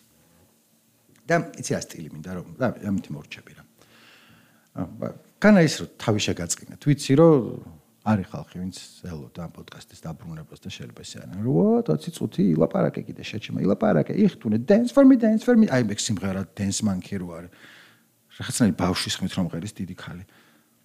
და 1.23 1.39
იცი 1.55 1.71
რა 1.71 1.81
სტილი 1.83 2.09
მინდა 2.11 2.31
რომ 2.35 2.47
და 2.59 2.67
ამით 2.83 3.07
მორჩები 3.15 3.53
რა. 3.55 3.63
აა 4.83 5.11
კანა 5.39 5.61
ის 5.63 5.75
რომ 5.79 5.89
თავი 5.99 6.19
შეგაწყინეთ. 6.27 6.81
ვიცი 6.83 7.13
რომ 7.19 7.35
არის 8.03 8.27
ხალხი, 8.27 8.55
ვინც 8.59 8.77
ელოდა 9.07 9.43
პოდკასტის 9.55 10.03
დაბრუნებას 10.03 10.59
და 10.59 10.69
შეიძლება 10.75 11.01
ისე 11.07 11.17
არა. 11.23 11.35
რა, 11.39 11.67
თაცი 11.87 12.09
წუთი 12.19 12.43
ილაპარაკე 12.51 13.01
კიდე 13.07 13.23
შეჩემა, 13.23 13.59
ილაპარაკე, 13.63 14.13
იხთუნე 14.27 14.57
dance 14.67 14.91
for 14.91 15.07
me, 15.07 15.15
dance 15.15 15.47
for 15.47 15.55
me. 15.55 15.71
აი 15.71 15.87
მე 15.87 15.95
სიმღერა 15.95 16.43
dance 16.51 16.83
monkey 16.83 17.15
რო 17.15 17.27
არის. 17.31 17.51
რაღაცნაირი 18.33 18.75
ბავშვის 18.75 19.13
ხმით 19.23 19.33
რომ 19.39 19.47
ღერის 19.55 19.73
დიდი 19.79 19.95
ხალი. 19.95 20.23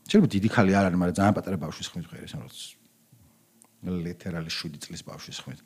შეიძლება 0.06 0.28
დიდი 0.30 0.48
ხალი 0.54 0.72
არ 0.78 0.84
არის, 0.86 0.98
მაგრამ 1.02 1.16
ძალიან 1.18 1.34
პატარა 1.34 1.56
ბავშვის 1.58 1.88
ხმით 1.90 2.06
ღერის, 2.06 2.32
რაღაც 2.38 2.56
ლიტერალი 4.06 4.50
7 4.50 4.78
წლის 4.78 5.02
ბავშვის 5.02 5.38
ხმით. 5.42 5.60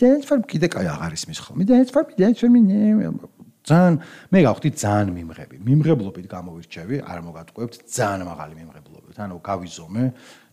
dance 0.00 0.24
for 0.28 0.36
me 0.40 0.44
კიდე 0.48 0.68
კაი 0.72 0.88
აღარ 0.92 1.12
ისმის 1.16 1.38
ხოლმე. 1.44 1.64
dance 1.64 1.90
for 1.92 2.04
me, 2.08 2.12
dance 2.16 2.40
for 2.40 2.48
me. 2.48 2.60
ძალიან 3.66 3.94
მე 4.30 4.38
გავხდი 4.46 4.68
ძალიან 4.78 5.10
მიმღები. 5.18 5.56
მიმღებლობით 5.58 6.26
გამოვირჩევი, 6.30 6.96
არ 7.02 7.18
მოგატყუებთ 7.26 7.74
ძალიან 7.90 8.22
მაღალი 8.30 8.54
მიმღებლობით. 8.62 9.16
ანუ 9.18 9.36
გავიზომე 9.42 10.04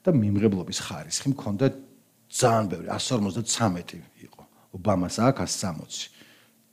და 0.03 0.11
მიმღებლობის 0.11 0.79
ხარისხი 0.83 1.31
მქონდა 1.33 1.65
ძალიან 2.27 2.65
ბევრი 2.71 2.87
153 2.91 4.03
იყო. 4.27 4.41
ობამას 4.75 5.15
აქვს 5.23 5.53
160. 5.63 6.09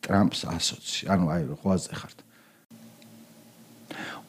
ტრამპს 0.03 0.41
120. 0.49 1.07
ანუ 1.07 1.25
აი 1.31 1.43
რო 1.47 1.57
ხვაზე 1.63 1.95
ხართ. 1.95 2.19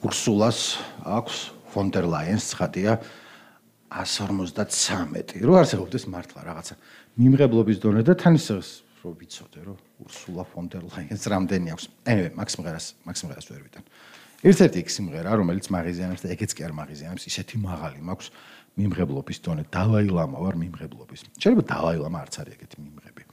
ურსულას 0.06 0.60
აქვს 1.06 1.36
ფონდერ 1.72 2.06
ლაიენს 2.14 2.46
ცხადია 2.52 2.94
153. 3.90 5.42
რო 5.42 5.54
არსებობდეს 5.62 6.06
მართლა 6.12 6.42
რაღაცა 6.46 6.76
მიმღებლობის 7.18 7.78
დონე 7.82 8.02
და 8.06 8.14
თან 8.18 8.36
ისე 8.38 8.60
რო 9.02 9.10
ვიცოდე 9.18 9.62
რომ 9.66 9.78
ურსულა 10.06 10.44
ფონდერ 10.52 10.84
ლაიენს 10.92 11.24
რამდენი 11.26 11.68
აქვს. 11.74 11.86
anyway, 12.06 12.32
მაქს 12.38 12.56
მღერას, 12.60 12.86
მაქს 13.06 13.22
მღერას 13.26 13.48
ვერ 13.50 13.62
ვიტან. 13.66 13.84
ერთ-ერთი 14.42 14.78
იქ 14.82 14.90
სიმღერა, 14.90 15.32
რომელიც 15.38 15.66
მაღიზიანებს 15.70 16.22
და 16.26 16.28
ეგეც 16.34 16.52
კი 16.58 16.62
არ 16.66 16.74
მაღიზიანებს, 16.78 17.24
ისეთი 17.30 17.56
მაღალი 17.62 18.00
მაქვს 18.02 18.28
მიმღებლობის 18.82 19.38
დონე. 19.46 19.64
დალაი 19.70 20.10
ლამა 20.10 20.38
ვარ 20.42 20.56
მიმღებლობის. 20.58 21.22
შეიძლება 21.38 21.64
დალაი 21.70 21.98
ლამა 22.02 22.18
არც 22.26 22.34
არის 22.42 22.54
ეგეთი 22.58 22.78
მიმღები. 22.82 23.24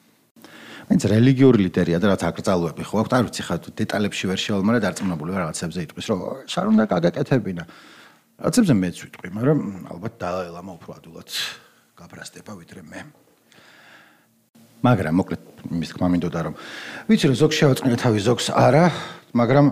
მაინც 0.88 1.02
რელიგიური 1.08 1.58
ლიტერია 1.68 1.98
და 2.00 2.06
რაც 2.12 2.22
აკრძალვები 2.28 2.82
ხო 2.84 2.96
აქვს, 3.04 3.12
არ 3.16 3.24
ვიცი 3.28 3.42
ხა 3.44 3.56
დეტალებში 3.76 4.24
ვერ 4.28 4.40
შევალ, 4.40 4.62
მაგრამ 4.68 4.82
დარწმუნებული 4.84 5.30
ვარ 5.32 5.42
რაღაცებზე 5.48 5.80
იტყვის, 5.88 6.06
რომ 6.08 6.18
შარ 6.48 6.66
უნდა 6.72 6.84
გაგაკეთებინა. 6.92 7.64
რაღაცებზე 8.40 8.74
მეც 8.78 8.96
ვიტყვი, 9.04 9.28
მაგრამ 9.36 9.58
ალბათ 9.92 10.14
დალაი 10.16 10.48
ლამა 10.56 10.72
უფრო 10.80 10.90
ადულად 10.96 11.28
გაფრასდება 11.98 12.52
ვიდრე 12.56 12.82
მე. 12.88 13.00
მაგრამ 14.82 15.14
მოკლედ 15.18 15.42
იმის 15.74 15.90
თქმა 15.90 16.06
მინდოდა 16.14 16.40
რომ 16.46 16.54
ვიცი 17.10 17.24
რომ 17.30 17.36
ზოგ 17.38 17.52
შევაწყნე 17.58 17.96
თავი 17.98 18.20
ზოგს 18.22 18.46
არა 18.54 18.84
მაგრამ 19.34 19.66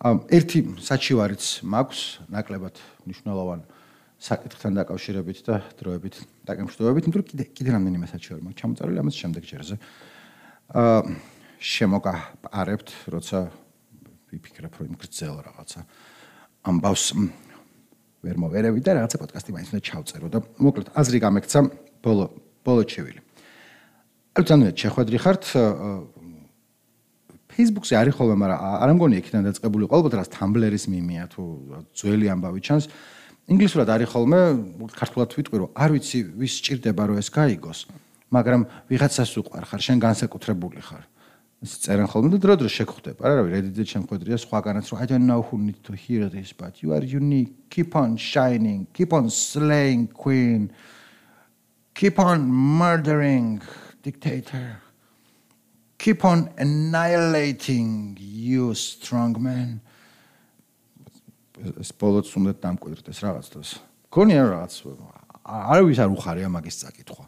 ერთი 0.00 0.60
საჩივარიც 0.80 1.44
მაქვს 1.60 2.00
ნაკლებად 2.32 2.76
მნიშვნელოვანი 3.04 3.64
საკითხთან 4.20 4.72
დაკავშირებით 4.80 5.38
და 5.44 5.60
დროებით 5.80 6.14
დაკავშირებით. 6.48 7.04
იმიტომ 7.08 7.24
კიდე 7.28 7.44
კიდე 7.56 7.70
რამდენიმე 7.76 8.06
საჩივარი 8.08 8.42
მაქვს 8.48 8.60
ჩამოწარული 8.60 8.98
ამას 9.00 9.16
შემდეგ 9.20 9.42
ჯერზე. 9.44 9.76
აა 10.70 11.00
შემოგაპარებთ 11.60 12.88
როცა 13.12 13.38
ვიფიქრებ 14.32 14.72
რომ 14.80 14.96
გრძელ 14.96 15.36
რაღაცა 15.44 15.80
ამბავს 16.64 17.04
ვერ 18.24 18.36
მოვერევი 18.40 18.80
და 18.80 18.96
რაღაცა 18.96 19.16
პოდკასტი 19.20 19.50
მაინც 19.52 19.68
უნდა 19.72 19.80
ჩავწერო 19.84 20.28
და 20.32 20.38
მოკლედ 20.56 20.88
აზრი 20.96 21.18
გამექცა 21.20 21.60
ბოლო 22.00 22.32
ბოლო 22.64 22.82
ჩევილი. 22.88 23.20
ანუ 24.36 24.72
შეხვედრი 24.72 25.18
ხართ 25.20 25.44
Facebook-ზე 27.54 27.94
არის 28.00 28.14
ხოლმე, 28.16 28.36
მაგრამ 28.40 28.58
არ 28.82 28.88
ამგონი 28.94 29.14
იქიდან 29.20 29.42
დაწყებული 29.48 29.84
ყოველთვის 29.90 30.18
რაც 30.20 30.28
Tumblr-ის 30.34 30.84
მიმია 30.92 31.24
თუ 31.32 31.42
ძველი 31.94 32.26
ამბავი 32.34 32.60
ჩანს. 32.66 32.84
ინგლისურად 33.50 33.88
არის 33.94 34.08
ხოლმე, 34.14 34.40
ქართულად 34.94 35.28
ვიტყვი 35.36 35.56
რომ 35.60 35.70
არ 35.74 35.90
ვიცი 35.94 36.18
ვის 36.38 36.52
სჭირდება 36.60 37.02
რომ 37.10 37.16
ეს 37.18 37.28
გაიგოს, 37.34 37.78
მაგრამ 38.30 38.60
ვიღაცას 38.90 39.32
უყვარ 39.42 39.64
ხარ, 39.66 39.80
შენ 39.86 39.98
განსაკუთრებული 40.06 40.80
ხარ. 40.80 41.04
ეს 41.60 41.76
წერენ 41.84 42.08
ხოლმე 42.08 42.28
და 42.32 42.38
დრო 42.40 42.54
დრო 42.56 42.70
შეგხვდება. 42.72 43.20
არა, 43.20 43.34
რა, 43.36 43.42
Reddit-ზე 43.52 43.84
შემხვედრია 43.92 44.36
სხვაგანაც 44.40 44.86
რომ 44.88 44.96
I 44.96 45.04
don't 45.04 45.28
know 45.28 45.44
who 45.44 45.60
need 45.60 45.76
to 45.84 45.92
hear 45.92 46.24
this, 46.32 46.56
but 46.56 46.80
you 46.80 46.96
are 46.96 47.04
unique. 47.04 47.52
Keep 47.68 47.92
on 48.00 48.16
shining. 48.16 48.88
Keep 48.96 49.12
on 49.12 49.28
slaying 49.28 50.08
queen. 50.08 50.72
Keep 51.92 52.16
on 52.16 52.48
murdering. 52.48 53.60
dictator. 54.02 54.80
keep 56.00 56.24
on 56.24 56.48
annihilating 56.56 58.16
you 58.16 58.72
strong 58.74 59.36
man. 59.36 59.80
ეს 61.60 61.92
ბოლოც 61.92 62.32
უნდა 62.40 62.52
დამკვიდრდეს 62.56 63.18
რაღაც 63.20 63.46
დროს. 63.52 63.70
გქონია 64.08 64.42
რაღაც 64.48 64.72
არავის 65.44 65.98
არ 66.00 66.10
უხარი 66.16 66.42
ამაგის 66.48 66.76
წაკითხვა 66.80 67.24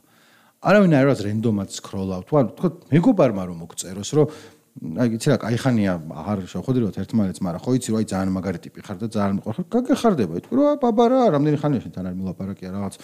არავინ 0.62 0.92
არავის 0.94 1.20
რენდომად 1.26 1.70
სკროლავ 1.74 2.20
თუ 2.26 2.38
არ 2.40 2.46
თქო 2.56 2.68
მეგობარმა 2.94 3.42
რომ 3.50 3.56
მოგწეროს 3.66 4.10
რომ 4.16 4.26
აი 4.72 5.08
იცი 5.18 5.28
რა 5.32 5.36
кайხანია 5.42 5.92
არ 6.32 6.38
შევხვდრიოთ 6.48 6.96
ერთმანეთს 7.02 7.42
მაგრამ 7.44 7.62
ხო 7.66 7.70
იცი 7.76 7.90
რა 7.92 7.98
აი 8.00 8.06
ძალიან 8.08 8.30
მაგარი 8.32 8.58
ტიპი 8.62 8.80
ხარ 8.86 8.96
და 9.02 9.06
ძალიან 9.12 9.34
მიყვარხარ 9.36 9.66
გაგეხარდება. 9.68 10.32
თქვი 10.46 10.56
რა 10.56 10.72
ბაბა 10.80 11.04
რა 11.12 11.20
რამდენი 11.36 11.58
ხანია 11.60 11.80
შენთან 11.84 12.04
არ 12.08 12.14
მილაპარაკია 12.16 12.70
რაღაც. 12.72 12.94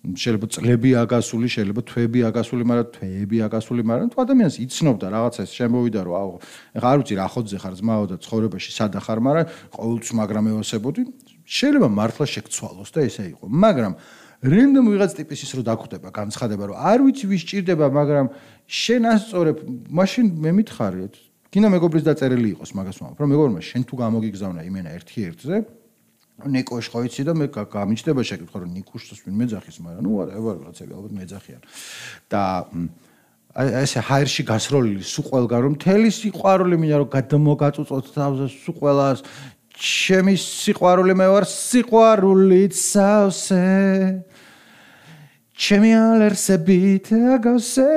შეიძლება 0.00 0.46
წლები 0.48 0.90
აგასული, 0.96 1.48
შეიძლება 1.52 1.82
თვეები 1.84 2.20
აგასული, 2.24 2.62
მაგრამ 2.64 2.88
თვეები 2.96 3.36
აგასული, 3.44 3.82
მაგრამ 3.84 4.08
თუ 4.08 4.18
ადამიანს 4.24 4.56
იცნობდა 4.64 5.06
რაღაცა 5.12 5.40
ეს 5.44 5.52
შემოვიდა 5.60 6.00
რომ 6.08 6.14
აუ, 6.20 6.32
ეხლა 6.80 6.88
არ 6.88 6.98
ვიცი 7.04 7.14
რა 7.20 7.26
ხოძე 7.28 7.58
ხარ 7.60 7.74
ძმაო 7.76 8.04
და 8.08 8.16
ცხოვრებაში 8.24 8.70
სადა 8.80 9.00
ხარ, 9.04 9.18
მაგრამ 9.20 9.46
ყოველთვის 9.76 10.12
მაგრამ 10.20 10.44
ევასებოდი, 10.56 11.02
შეიძლება 11.44 11.88
მართლა 12.00 12.26
შეგცვალოს 12.32 12.90
და 12.96 13.00
ესე 13.04 13.24
იყო, 13.28 13.44
მაგრამ 13.44 13.92
რენდომ 14.40 14.84
ვიღაც 14.88 15.12
ტიპის 15.20 15.40
ის 15.44 15.52
რო 15.52 15.62
დაგხვდება, 15.68 16.08
განცხადება 16.16 16.64
რომ 16.72 16.76
არ 16.80 16.98
ვიცი 17.04 17.24
ვის 17.28 17.42
ჭირდება, 17.44 17.86
მაგრამ 17.92 18.26
შენ 18.72 19.02
ასწორებ, 19.04 19.58
მაშინ 19.92 20.26
მე 20.40 20.50
მითხარი, 20.64 21.04
გინა 21.52 21.68
მეგობრის 21.76 22.04
დაწერილი 22.08 22.48
იყოს, 22.56 22.70
მაგას 22.72 22.96
ვამბობ, 23.04 23.20
რომ 23.20 23.28
მეგობარმა 23.34 23.60
შენ 23.60 23.82
თუ 23.84 23.94
გამოგიგზავნა 24.00 24.60
იმენა 24.64 24.90
1-1-ზე, 24.96 25.56
ნიკო 26.46 26.80
შხო 26.86 27.04
იცი 27.10 27.22
და 27.28 27.32
მე 27.36 27.46
გამიჩნდება 27.52 28.22
შეკითხვა 28.30 28.58
რომ 28.64 28.70
ნიკუშს 28.80 29.20
ვინ 29.26 29.34
მეძახის 29.40 29.76
მაგრამ 29.84 30.02
ნუ 30.06 30.12
არა 30.24 30.32
ევარ 30.40 30.54
რაღაცები 30.60 30.92
ალბათ 30.96 31.12
მეძახიან 31.20 31.62
და 32.32 32.42
აი 33.50 33.70
ესე 33.82 34.00
ჰაერში 34.06 34.42
გასროლილი 34.46 35.02
სულ 35.02 35.24
ყველგან 35.26 35.60
რომ 35.66 35.72
მთელი 35.74 36.10
სიყვარული 36.14 36.76
მინდა 36.78 36.96
რომ 37.02 37.08
გადმოგაწუწოთ 37.10 38.10
თავზე 38.14 38.46
სულ 38.46 38.74
ყველას. 38.78 39.18
ჩემი 39.74 40.34
სიყვარული 40.38 41.14
მე 41.18 41.26
ვარ 41.34 41.44
სიყვარულით 41.50 42.74
სავსე. 42.78 43.66
ჩემი 45.58 45.90
ალერსებით 45.98 47.10
აგავსე 47.10 47.90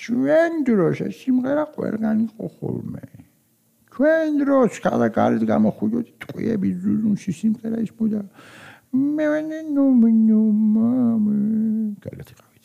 ჩვენ 0.00 0.52
დროშა 0.64 1.08
სიმღერა 1.10 1.64
ყველგან 1.74 2.16
იყო 2.30 2.46
ხოლმე. 2.56 3.19
ჩვენ 4.00 4.36
დროს 4.40 4.76
კალაკალით 4.80 5.42
გამოხუჯოთ 5.44 6.06
ტყვიების 6.24 6.76
ზუზუნში 6.84 7.32
სიმღერა 7.36 7.78
ის 7.84 7.90
ბუდა. 7.98 8.20
მე 8.96 9.26
ვენ 9.32 9.50
ნუ 9.76 9.84
ნუ 10.28 10.40
მამე 10.74 11.36
კალათი 12.04 12.34
ყავით 12.38 12.64